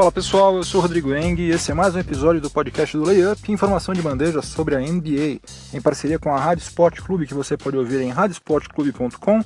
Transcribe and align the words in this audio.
Fala 0.00 0.10
pessoal, 0.10 0.56
eu 0.56 0.64
sou 0.64 0.80
o 0.80 0.82
Rodrigo 0.82 1.14
Eng 1.14 1.38
e 1.42 1.50
esse 1.50 1.70
é 1.70 1.74
mais 1.74 1.94
um 1.94 1.98
episódio 1.98 2.40
do 2.40 2.48
podcast 2.48 2.96
do 2.96 3.04
Layup, 3.04 3.52
informação 3.52 3.92
de 3.92 4.00
bandeja 4.00 4.40
sobre 4.40 4.74
a 4.74 4.78
NBA, 4.78 5.40
em 5.74 5.80
parceria 5.82 6.18
com 6.18 6.34
a 6.34 6.40
Rádio 6.40 6.62
Sport 6.62 7.02
Clube, 7.02 7.26
que 7.26 7.34
você 7.34 7.54
pode 7.54 7.76
ouvir 7.76 8.00
em 8.00 8.08
radiosportclube.com 8.08 9.44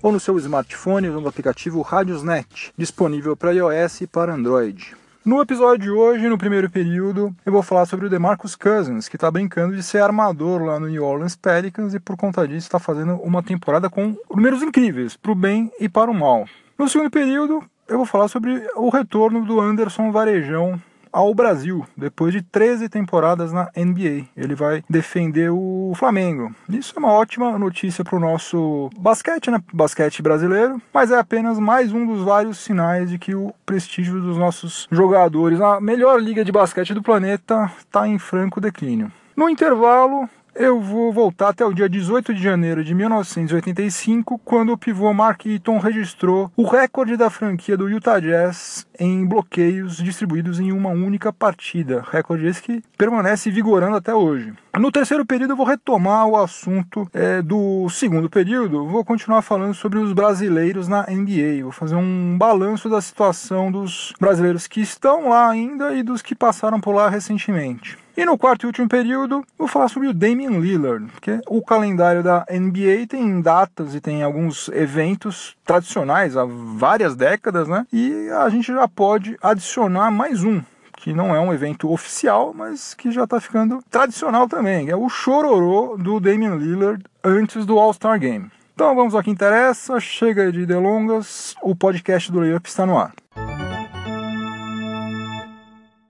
ou 0.00 0.12
no 0.12 0.20
seu 0.20 0.38
smartphone 0.38 1.08
usando 1.08 1.24
o 1.24 1.28
aplicativo 1.28 1.82
Radiosnet, 1.82 2.72
disponível 2.78 3.36
para 3.36 3.50
iOS 3.50 4.02
e 4.02 4.06
para 4.06 4.32
Android. 4.32 4.94
No 5.24 5.42
episódio 5.42 5.82
de 5.86 5.90
hoje, 5.90 6.28
no 6.28 6.38
primeiro 6.38 6.70
período, 6.70 7.34
eu 7.44 7.50
vou 7.50 7.64
falar 7.64 7.84
sobre 7.84 8.06
o 8.06 8.08
DeMarcus 8.08 8.54
Cousins, 8.54 9.08
que 9.08 9.16
está 9.16 9.28
brincando 9.28 9.74
de 9.74 9.82
ser 9.82 9.98
armador 9.98 10.62
lá 10.62 10.78
no 10.78 10.86
New 10.86 11.02
Orleans 11.02 11.34
Pelicans 11.34 11.94
e 11.94 11.98
por 11.98 12.16
conta 12.16 12.46
disso 12.46 12.68
está 12.68 12.78
fazendo 12.78 13.14
uma 13.14 13.42
temporada 13.42 13.90
com 13.90 14.16
números 14.32 14.62
incríveis, 14.62 15.16
para 15.16 15.32
o 15.32 15.34
bem 15.34 15.68
e 15.80 15.88
para 15.88 16.08
o 16.08 16.14
mal. 16.14 16.46
No 16.78 16.88
segundo 16.88 17.10
período, 17.10 17.60
eu 17.88 17.98
vou 17.98 18.06
falar 18.06 18.28
sobre 18.28 18.66
o 18.74 18.88
retorno 18.88 19.44
do 19.44 19.60
Anderson 19.60 20.10
Varejão 20.10 20.80
ao 21.12 21.34
Brasil, 21.34 21.86
depois 21.96 22.32
de 22.32 22.42
13 22.42 22.90
temporadas 22.90 23.50
na 23.50 23.70
NBA. 23.74 24.26
Ele 24.36 24.54
vai 24.54 24.84
defender 24.88 25.50
o 25.50 25.92
Flamengo. 25.96 26.54
Isso 26.68 26.92
é 26.94 26.98
uma 26.98 27.12
ótima 27.12 27.58
notícia 27.58 28.04
para 28.04 28.16
o 28.16 28.20
nosso 28.20 28.90
basquete, 28.98 29.50
né? 29.50 29.62
Basquete 29.72 30.20
brasileiro, 30.20 30.80
mas 30.92 31.10
é 31.10 31.18
apenas 31.18 31.58
mais 31.58 31.90
um 31.90 32.04
dos 32.04 32.22
vários 32.22 32.58
sinais 32.58 33.08
de 33.08 33.18
que 33.18 33.34
o 33.34 33.54
prestígio 33.64 34.20
dos 34.20 34.36
nossos 34.36 34.86
jogadores, 34.90 35.58
a 35.58 35.80
melhor 35.80 36.20
liga 36.20 36.44
de 36.44 36.52
basquete 36.52 36.92
do 36.92 37.02
planeta, 37.02 37.70
está 37.78 38.06
em 38.06 38.18
franco 38.18 38.60
declínio. 38.60 39.10
No 39.34 39.48
intervalo, 39.48 40.28
eu 40.58 40.80
vou 40.80 41.12
voltar 41.12 41.50
até 41.50 41.64
o 41.64 41.72
dia 41.72 41.88
18 41.88 42.34
de 42.34 42.42
janeiro 42.42 42.82
de 42.82 42.94
1985, 42.94 44.40
quando 44.44 44.72
o 44.72 44.78
pivô 44.78 45.12
Mark 45.12 45.44
Eaton 45.44 45.78
registrou 45.78 46.50
o 46.56 46.64
recorde 46.64 47.16
da 47.16 47.28
franquia 47.28 47.76
do 47.76 47.88
Utah 47.88 48.18
Jazz 48.18 48.86
em 48.98 49.26
bloqueios 49.26 49.98
distribuídos 49.98 50.58
em 50.58 50.72
uma 50.72 50.90
única 50.90 51.32
partida. 51.32 52.04
Recorde 52.10 52.46
esse 52.46 52.62
que 52.62 52.82
permanece 52.96 53.50
vigorando 53.50 53.96
até 53.96 54.14
hoje. 54.14 54.54
No 54.78 54.92
terceiro 54.92 55.24
período 55.24 55.52
eu 55.52 55.56
vou 55.56 55.64
retomar 55.64 56.26
o 56.26 56.36
assunto 56.36 57.08
é, 57.14 57.40
do 57.40 57.88
segundo 57.88 58.28
período. 58.28 58.86
Vou 58.86 59.02
continuar 59.02 59.40
falando 59.40 59.72
sobre 59.72 59.98
os 59.98 60.12
brasileiros 60.12 60.86
na 60.86 61.06
NBA. 61.08 61.62
Vou 61.62 61.72
fazer 61.72 61.94
um 61.94 62.36
balanço 62.36 62.86
da 62.90 63.00
situação 63.00 63.72
dos 63.72 64.12
brasileiros 64.20 64.66
que 64.66 64.82
estão 64.82 65.30
lá 65.30 65.48
ainda 65.48 65.94
e 65.94 66.02
dos 66.02 66.20
que 66.20 66.34
passaram 66.34 66.78
por 66.78 66.94
lá 66.94 67.08
recentemente. 67.08 67.96
E 68.14 68.24
no 68.26 68.36
quarto 68.36 68.64
e 68.64 68.66
último 68.66 68.88
período, 68.88 69.42
vou 69.58 69.68
falar 69.68 69.88
sobre 69.88 70.08
o 70.08 70.14
Damian 70.14 70.58
Lillard, 70.58 71.06
porque 71.06 71.40
o 71.48 71.62
calendário 71.62 72.22
da 72.22 72.46
NBA 72.50 73.06
tem 73.08 73.40
datas 73.40 73.94
e 73.94 74.00
tem 74.00 74.22
alguns 74.22 74.68
eventos 74.68 75.56
tradicionais 75.64 76.36
há 76.36 76.44
várias 76.46 77.14
décadas, 77.14 77.66
né? 77.68 77.86
E 77.92 78.28
a 78.30 78.48
gente 78.48 78.72
já 78.72 78.88
pode 78.88 79.36
adicionar 79.42 80.10
mais 80.10 80.44
um, 80.44 80.62
que 80.96 81.12
não 81.12 81.34
é 81.34 81.38
um 81.38 81.52
evento 81.52 81.92
oficial, 81.92 82.52
mas 82.54 82.94
que 82.94 83.12
já 83.12 83.24
está 83.24 83.40
ficando 83.40 83.80
tradicional 83.90 84.48
também, 84.48 84.88
é 84.88 84.96
o 84.96 85.08
chororô 85.08 85.96
do 85.96 86.18
Damian 86.18 86.56
Lillard 86.56 87.04
antes 87.22 87.64
do 87.64 87.78
All-Star 87.78 88.18
Game. 88.18 88.50
Então 88.74 88.94
vamos 88.94 89.14
ao 89.14 89.22
que 89.22 89.30
interessa, 89.30 90.00
chega 90.00 90.50
de 90.50 90.66
delongas, 90.66 91.54
o 91.62 91.74
podcast 91.74 92.32
do 92.32 92.40
Layup 92.40 92.68
está 92.68 92.84
no 92.84 92.98
ar. 92.98 93.14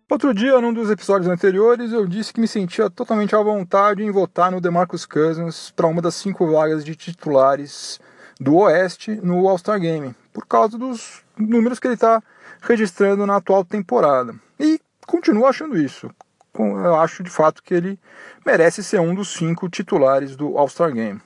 Outro 0.09 0.33
dia, 0.33 0.61
num 0.61 0.73
dos 0.73 0.89
episódios 0.89 1.29
anteriores, 1.29 1.93
eu 1.93 2.07
disse 2.07 2.33
que 2.33 2.41
me 2.41 2.49
sentia 2.49 2.89
totalmente 2.89 3.35
à 3.37 3.43
vontade 3.43 4.03
em 4.03 4.11
votar 4.11 4.51
no 4.51 4.61
DeMarcus 4.61 5.05
Cousins 5.05 5.71
para 5.77 5.87
uma 5.87 6.01
das 6.01 6.15
cinco 6.15 6.51
vagas 6.51 6.85
de 6.85 6.95
titulares 6.95 8.01
do 8.41 8.57
Oeste 8.57 9.19
no 9.23 9.49
All-Star 9.49 9.79
Game, 9.79 10.15
por 10.33 10.47
causa 10.47 10.79
dos 10.79 11.23
números 11.37 11.79
que 11.79 11.87
ele 11.87 11.95
está 11.95 12.23
registrando 12.63 13.27
na 13.27 13.37
atual 13.37 13.65
temporada. 13.65 14.35
Continuo 15.07 15.47
achando 15.47 15.79
isso. 15.79 16.11
Eu 16.59 16.97
acho 16.97 17.23
de 17.23 17.31
fato 17.31 17.63
que 17.63 17.75
ele 17.75 17.99
merece 18.45 18.83
ser 18.83 19.01
um 19.01 19.15
dos 19.15 19.29
cinco 19.33 19.69
titulares 19.69 20.37
do 20.37 20.57
All-Star 20.59 20.93
Game. 20.93 21.21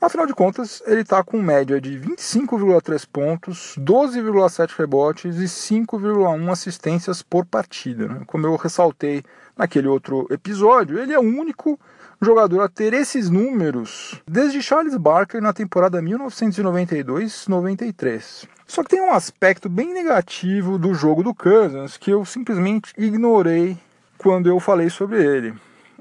Afinal 0.00 0.26
de 0.26 0.34
contas, 0.34 0.82
ele 0.86 1.00
está 1.00 1.24
com 1.24 1.40
média 1.40 1.80
de 1.80 1.98
25,3 1.98 3.06
pontos, 3.10 3.74
12,7 3.78 4.76
rebotes 4.76 5.36
e 5.36 5.44
5,1 5.44 6.52
assistências 6.52 7.22
por 7.22 7.46
partida. 7.46 8.06
Né? 8.06 8.20
Como 8.26 8.46
eu 8.46 8.54
ressaltei 8.56 9.24
naquele 9.56 9.88
outro 9.88 10.26
episódio, 10.30 10.98
ele 10.98 11.14
é 11.14 11.18
o 11.18 11.22
único 11.22 11.80
jogador 12.20 12.62
a 12.62 12.68
ter 12.68 12.92
esses 12.94 13.30
números 13.30 14.20
desde 14.26 14.60
Charles 14.62 14.96
Barker 14.96 15.40
na 15.40 15.52
temporada 15.52 16.02
1992-93. 16.02 18.48
Só 18.66 18.82
que 18.82 18.90
tem 18.90 19.00
um 19.00 19.12
aspecto 19.12 19.68
bem 19.68 19.92
negativo 19.92 20.78
do 20.78 20.94
jogo 20.94 21.22
do 21.22 21.32
Cousins 21.34 21.96
que 21.96 22.10
eu 22.10 22.24
simplesmente 22.24 22.92
ignorei 22.98 23.78
quando 24.18 24.48
eu 24.48 24.58
falei 24.58 24.90
sobre 24.90 25.24
ele. 25.24 25.54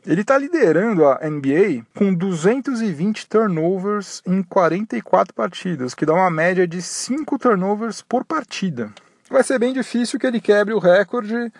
Ele 0.05 0.21
está 0.21 0.37
liderando 0.37 1.07
a 1.07 1.19
NBA 1.27 1.83
com 1.95 2.13
220 2.13 3.27
turnovers 3.27 4.21
em 4.25 4.43
44 4.43 5.33
partidas, 5.33 5.95
que 5.95 6.05
dá 6.05 6.13
uma 6.13 6.29
média 6.29 6.67
de 6.67 6.79
5 6.81 7.39
turnovers 7.39 8.03
por 8.03 8.23
partida. 8.23 8.91
Vai 9.29 9.43
ser 9.43 9.57
bem 9.57 9.73
difícil 9.73 10.19
que 10.19 10.27
ele 10.27 10.39
quebre 10.39 10.75
o 10.75 10.79
recorde 10.79 11.51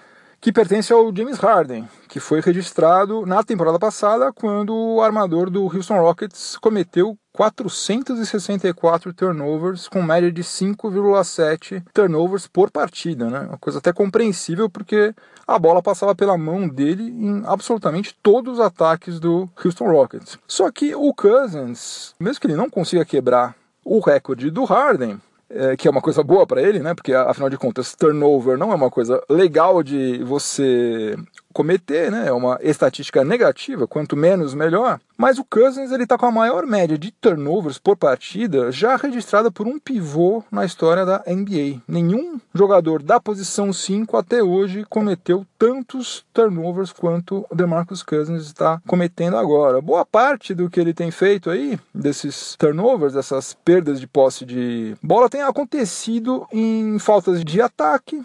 que 0.46 0.52
pertence 0.52 0.94
ao 0.94 1.12
James 1.12 1.40
Harden, 1.40 1.90
que 2.08 2.20
foi 2.20 2.40
registrado 2.40 3.26
na 3.26 3.42
temporada 3.42 3.80
passada 3.80 4.32
quando 4.32 4.76
o 4.76 5.02
armador 5.02 5.50
do 5.50 5.64
Houston 5.64 6.00
Rockets 6.00 6.56
cometeu 6.58 7.18
464 7.34 9.12
turnovers 9.12 9.88
com 9.88 10.04
média 10.04 10.32
de 10.32 10.44
5,7 10.44 11.84
turnovers 11.92 12.46
por 12.46 12.70
partida, 12.70 13.28
né? 13.28 13.40
Uma 13.40 13.58
coisa 13.58 13.80
até 13.80 13.92
compreensível 13.92 14.70
porque 14.70 15.16
a 15.48 15.58
bola 15.58 15.82
passava 15.82 16.14
pela 16.14 16.38
mão 16.38 16.68
dele 16.68 17.06
em 17.10 17.42
absolutamente 17.48 18.16
todos 18.22 18.54
os 18.54 18.60
ataques 18.60 19.20
do 19.20 19.50
Houston 19.66 19.92
Rockets. 19.92 20.38
Só 20.48 20.70
que 20.70 20.94
o 20.94 21.12
Cousins, 21.12 22.14
mesmo 22.20 22.40
que 22.40 22.46
ele 22.46 22.56
não 22.56 22.70
consiga 22.70 23.04
quebrar 23.04 23.56
o 23.84 24.00
recorde 24.00 24.52
do 24.52 24.64
Harden, 24.64 25.20
é, 25.56 25.78
que 25.78 25.88
é 25.88 25.92
uma 25.92 26.02
coisa 26.02 26.22
boa 26.22 26.46
para 26.46 26.62
ele, 26.62 26.80
né? 26.80 26.94
Porque 26.94 27.14
afinal 27.14 27.50
de 27.50 27.58
contas, 27.58 27.96
turnover 27.96 28.58
não 28.58 28.72
é 28.72 28.76
uma 28.76 28.92
coisa 28.92 29.22
legal 29.30 29.82
de 29.82 30.22
você 30.24 31.16
cometer, 31.56 32.12
né? 32.12 32.28
É 32.28 32.34
uma 32.34 32.60
estatística 32.62 33.24
negativa, 33.24 33.88
quanto 33.88 34.18
menos 34.18 34.54
melhor. 34.54 35.00
Mas 35.18 35.40
o 35.40 35.46
Cousins 35.46 35.94
ele 35.94 36.04
está 36.04 36.18
com 36.18 36.26
a 36.26 36.32
maior 36.32 36.68
média 36.68 36.98
de 36.98 37.10
turnovers 37.10 37.78
por 37.78 37.96
partida 37.96 38.70
já 38.74 38.98
registrada 38.98 39.50
por 39.50 39.66
um 39.66 39.80
pivô 39.80 40.44
na 40.52 40.66
história 40.66 41.06
da 41.06 41.24
NBA. 41.26 41.82
Nenhum 41.88 42.38
jogador 42.54 43.02
da 43.02 43.22
posição 43.22 43.72
5 43.72 44.18
até 44.18 44.44
hoje 44.44 44.86
cometeu 44.90 45.48
tantos 45.58 46.26
turnovers 46.34 46.92
quanto 46.92 47.46
o 47.50 47.56
DeMarcus 47.56 48.04
Cousins 48.04 48.48
está 48.48 48.82
cometendo 48.86 49.38
agora. 49.38 49.80
Boa 49.80 50.06
parte 50.06 50.54
do 50.54 50.70
que 50.70 50.82
ele 50.82 50.94
tem 50.94 51.10
feito 51.10 51.50
aí, 51.50 51.80
desses 51.94 52.58
turnovers, 52.58 53.14
dessas 53.14 53.56
perdas 53.64 54.02
de 54.02 54.08
posse 54.08 54.44
de 54.44 54.98
bola, 55.02 55.30
tem 55.30 55.42
acontecido 55.42 56.46
em 56.52 57.00
faltas 57.00 57.46
de 57.46 57.62
ataque, 57.62 58.22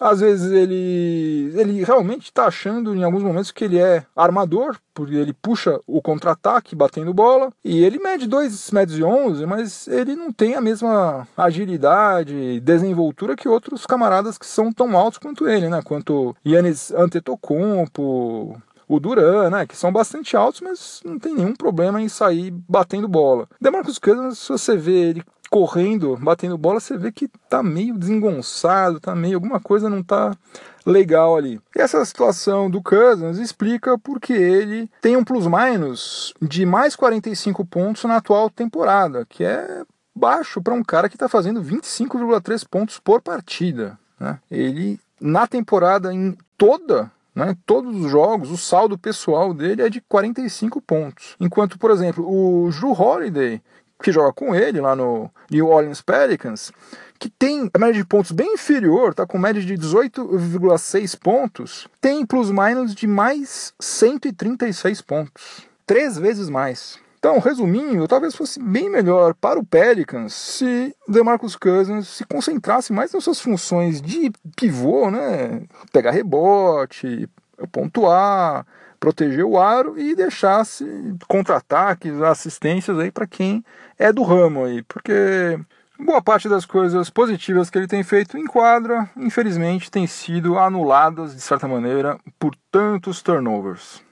às 0.00 0.20
vezes 0.20 0.50
ele, 0.50 1.52
ele 1.54 1.84
realmente 1.84 2.24
está 2.24 2.46
achando 2.46 2.94
em 2.94 3.04
alguns 3.04 3.22
momentos 3.22 3.50
que 3.50 3.64
ele 3.64 3.78
é 3.78 4.04
armador, 4.16 4.76
porque 4.92 5.14
ele 5.14 5.32
puxa 5.32 5.78
o 5.86 6.02
contra-ataque 6.02 6.74
batendo 6.74 7.14
bola, 7.14 7.52
e 7.64 7.84
ele 7.84 7.98
mede 7.98 8.26
2 8.26 8.70
metros 8.70 8.98
e 8.98 9.04
11, 9.04 9.46
mas 9.46 9.88
ele 9.88 10.14
não 10.16 10.32
tem 10.32 10.54
a 10.54 10.60
mesma 10.60 11.26
agilidade, 11.36 12.60
desenvoltura 12.60 13.36
que 13.36 13.48
outros 13.48 13.86
camaradas 13.86 14.38
que 14.38 14.46
são 14.46 14.72
tão 14.72 14.96
altos 14.96 15.18
quanto 15.18 15.48
ele, 15.48 15.68
né? 15.68 15.80
Quanto 15.82 16.34
Yannis 16.44 16.90
Antetokounmpo, 16.92 18.60
o 18.88 19.00
Duran, 19.00 19.50
né, 19.50 19.66
que 19.66 19.76
são 19.76 19.92
bastante 19.92 20.36
altos, 20.36 20.60
mas 20.60 21.00
não 21.04 21.18
tem 21.18 21.34
nenhum 21.34 21.54
problema 21.54 22.00
em 22.00 22.08
sair 22.08 22.50
batendo 22.50 23.08
bola. 23.08 23.48
Demarcus 23.60 23.98
Cousins, 23.98 24.38
se 24.38 24.48
você 24.48 24.76
vê 24.76 25.10
ele 25.10 25.24
correndo, 25.50 26.16
batendo 26.16 26.58
bola, 26.58 26.80
você 26.80 26.96
vê 26.96 27.12
que 27.12 27.28
tá 27.48 27.62
meio 27.62 27.96
desengonçado, 27.96 29.00
tá 29.00 29.14
meio 29.14 29.36
alguma 29.36 29.60
coisa 29.60 29.88
não 29.88 30.02
tá 30.02 30.36
legal 30.84 31.36
ali. 31.36 31.60
E 31.76 31.80
essa 31.80 32.04
situação 32.04 32.70
do 32.70 32.82
Cousins 32.82 33.38
explica 33.38 33.98
porque 33.98 34.32
ele 34.32 34.90
tem 35.00 35.16
um 35.16 35.24
plus-minus 35.24 36.34
de 36.40 36.66
mais 36.66 36.96
45 36.96 37.64
pontos 37.64 38.04
na 38.04 38.16
atual 38.16 38.50
temporada, 38.50 39.24
que 39.28 39.44
é 39.44 39.82
baixo 40.14 40.62
para 40.62 40.74
um 40.74 40.82
cara 40.82 41.08
que 41.08 41.16
está 41.16 41.28
fazendo 41.28 41.62
25,3 41.62 42.66
pontos 42.68 42.98
por 42.98 43.20
partida. 43.20 43.98
Né? 44.18 44.38
Ele, 44.50 45.00
na 45.20 45.46
temporada 45.46 46.12
em 46.12 46.36
toda, 46.56 47.10
né, 47.34 47.56
todos 47.66 47.96
os 47.96 48.10
jogos, 48.10 48.50
o 48.50 48.56
saldo 48.56 48.96
pessoal 48.96 49.52
dele 49.52 49.82
é 49.82 49.90
de 49.90 50.00
45 50.00 50.80
pontos. 50.80 51.36
Enquanto, 51.40 51.78
por 51.78 51.90
exemplo, 51.90 52.24
o 52.24 52.70
Drew 52.70 52.92
Holiday 52.92 53.60
que 54.04 54.12
joga 54.12 54.34
com 54.34 54.54
ele 54.54 54.82
lá 54.82 54.94
no 54.94 55.30
New 55.50 55.68
Orleans 55.68 56.02
Pelicans, 56.02 56.70
que 57.18 57.30
tem 57.30 57.70
a 57.72 57.78
média 57.78 57.94
de 57.94 58.06
pontos 58.06 58.32
bem 58.32 58.52
inferior, 58.52 59.14
tá 59.14 59.26
com 59.26 59.38
média 59.38 59.62
de 59.62 59.74
18,6 59.78 61.18
pontos, 61.18 61.88
tem 62.02 62.26
plus 62.26 62.50
minus 62.50 62.94
de 62.94 63.06
mais 63.06 63.72
136 63.80 65.00
pontos. 65.00 65.62
Três 65.86 66.18
vezes 66.18 66.50
mais. 66.50 66.98
Então, 67.18 67.38
resumindo, 67.38 68.06
talvez 68.06 68.34
fosse 68.34 68.60
bem 68.60 68.90
melhor 68.90 69.32
para 69.32 69.58
o 69.58 69.64
Pelicans 69.64 70.34
se 70.34 70.94
DeMarcus 71.08 71.56
Cousins 71.56 72.06
se 72.06 72.24
concentrasse 72.26 72.92
mais 72.92 73.10
nas 73.10 73.24
suas 73.24 73.40
funções 73.40 74.02
de 74.02 74.30
pivô, 74.54 75.10
né? 75.10 75.62
Pegar 75.90 76.10
rebote, 76.10 77.26
pontuar, 77.72 78.66
proteger 79.04 79.44
o 79.44 79.60
aro 79.60 79.98
e 79.98 80.16
deixasse 80.16 80.82
contra-ataques, 81.28 82.22
assistências 82.22 82.98
aí 82.98 83.10
para 83.10 83.26
quem 83.26 83.62
é 83.98 84.10
do 84.10 84.22
ramo 84.22 84.64
aí, 84.64 84.82
porque 84.84 85.60
boa 86.00 86.22
parte 86.22 86.48
das 86.48 86.64
coisas 86.64 87.10
positivas 87.10 87.68
que 87.68 87.76
ele 87.76 87.86
tem 87.86 88.02
feito 88.02 88.38
em 88.38 88.46
quadra, 88.46 89.10
infelizmente, 89.14 89.90
tem 89.90 90.06
sido 90.06 90.58
anuladas 90.58 91.34
de 91.34 91.42
certa 91.42 91.68
maneira 91.68 92.18
por 92.38 92.56
tantos 92.70 93.20
turnovers. 93.20 94.02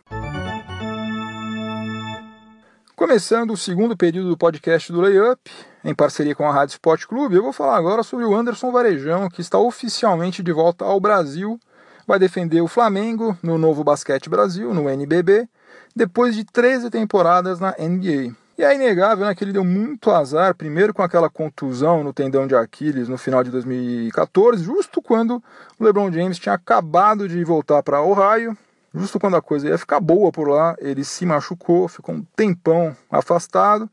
Começando 2.95 3.53
o 3.53 3.57
segundo 3.57 3.97
período 3.97 4.29
do 4.29 4.37
podcast 4.37 4.93
do 4.93 5.01
Layup, 5.01 5.41
em 5.83 5.95
parceria 5.95 6.35
com 6.35 6.47
a 6.47 6.53
Rádio 6.53 6.75
Sport 6.75 7.07
Clube, 7.07 7.37
eu 7.37 7.43
vou 7.43 7.53
falar 7.55 7.79
agora 7.79 8.03
sobre 8.03 8.27
o 8.27 8.37
Anderson 8.37 8.71
Varejão, 8.71 9.31
que 9.31 9.41
está 9.41 9.59
oficialmente 9.59 10.43
de 10.43 10.53
volta 10.53 10.85
ao 10.85 11.01
Brasil, 11.01 11.59
vai 12.07 12.19
defender 12.19 12.61
o 12.61 12.69
Flamengo 12.69 13.37
no 13.43 13.59
Novo 13.59 13.85
Basquete 13.85 14.29
Brasil, 14.29 14.73
no 14.73 14.89
NBB, 14.89 15.49
depois 15.95 16.35
de 16.35 16.45
13 16.45 16.91
temporadas 16.91 17.61
na 17.61 17.75
NBA. 17.79 18.35
E 18.59 18.63
é 18.65 18.75
inegável 18.75 19.27
né, 19.27 19.35
que 19.35 19.43
ele 19.43 19.53
deu 19.53 19.65
muito 19.65 20.11
azar, 20.11 20.55
primeiro 20.55 20.93
com 20.93 21.03
aquela 21.03 21.31
contusão 21.31 22.05
no 22.05 22.13
tendão 22.13 22.47
de 22.47 22.55
Aquiles 22.55 23.09
no 23.09 23.17
final 23.17 23.43
de 23.43 23.51
2014, 23.51 24.63
justo 24.63 25.01
quando 25.01 25.43
o 25.79 25.85
LeBron 25.85 26.13
James 26.13 26.39
tinha 26.39 26.55
acabado 26.55 27.29
de 27.29 27.43
voltar 27.45 27.83
para 27.83 28.03
Ohio, 28.03 28.57
Justo 28.95 29.19
quando 29.19 29.37
a 29.37 29.43
coisa 29.43 29.69
ia 29.69 29.79
ficar 29.79 30.01
boa 30.01 30.31
por 30.31 30.49
lá, 30.49 30.77
ele 30.79 31.03
se 31.03 31.25
machucou, 31.25 31.89
ficou 31.89 32.15
um 32.15 32.23
tempão 32.37 32.95
afastado. 33.11 33.89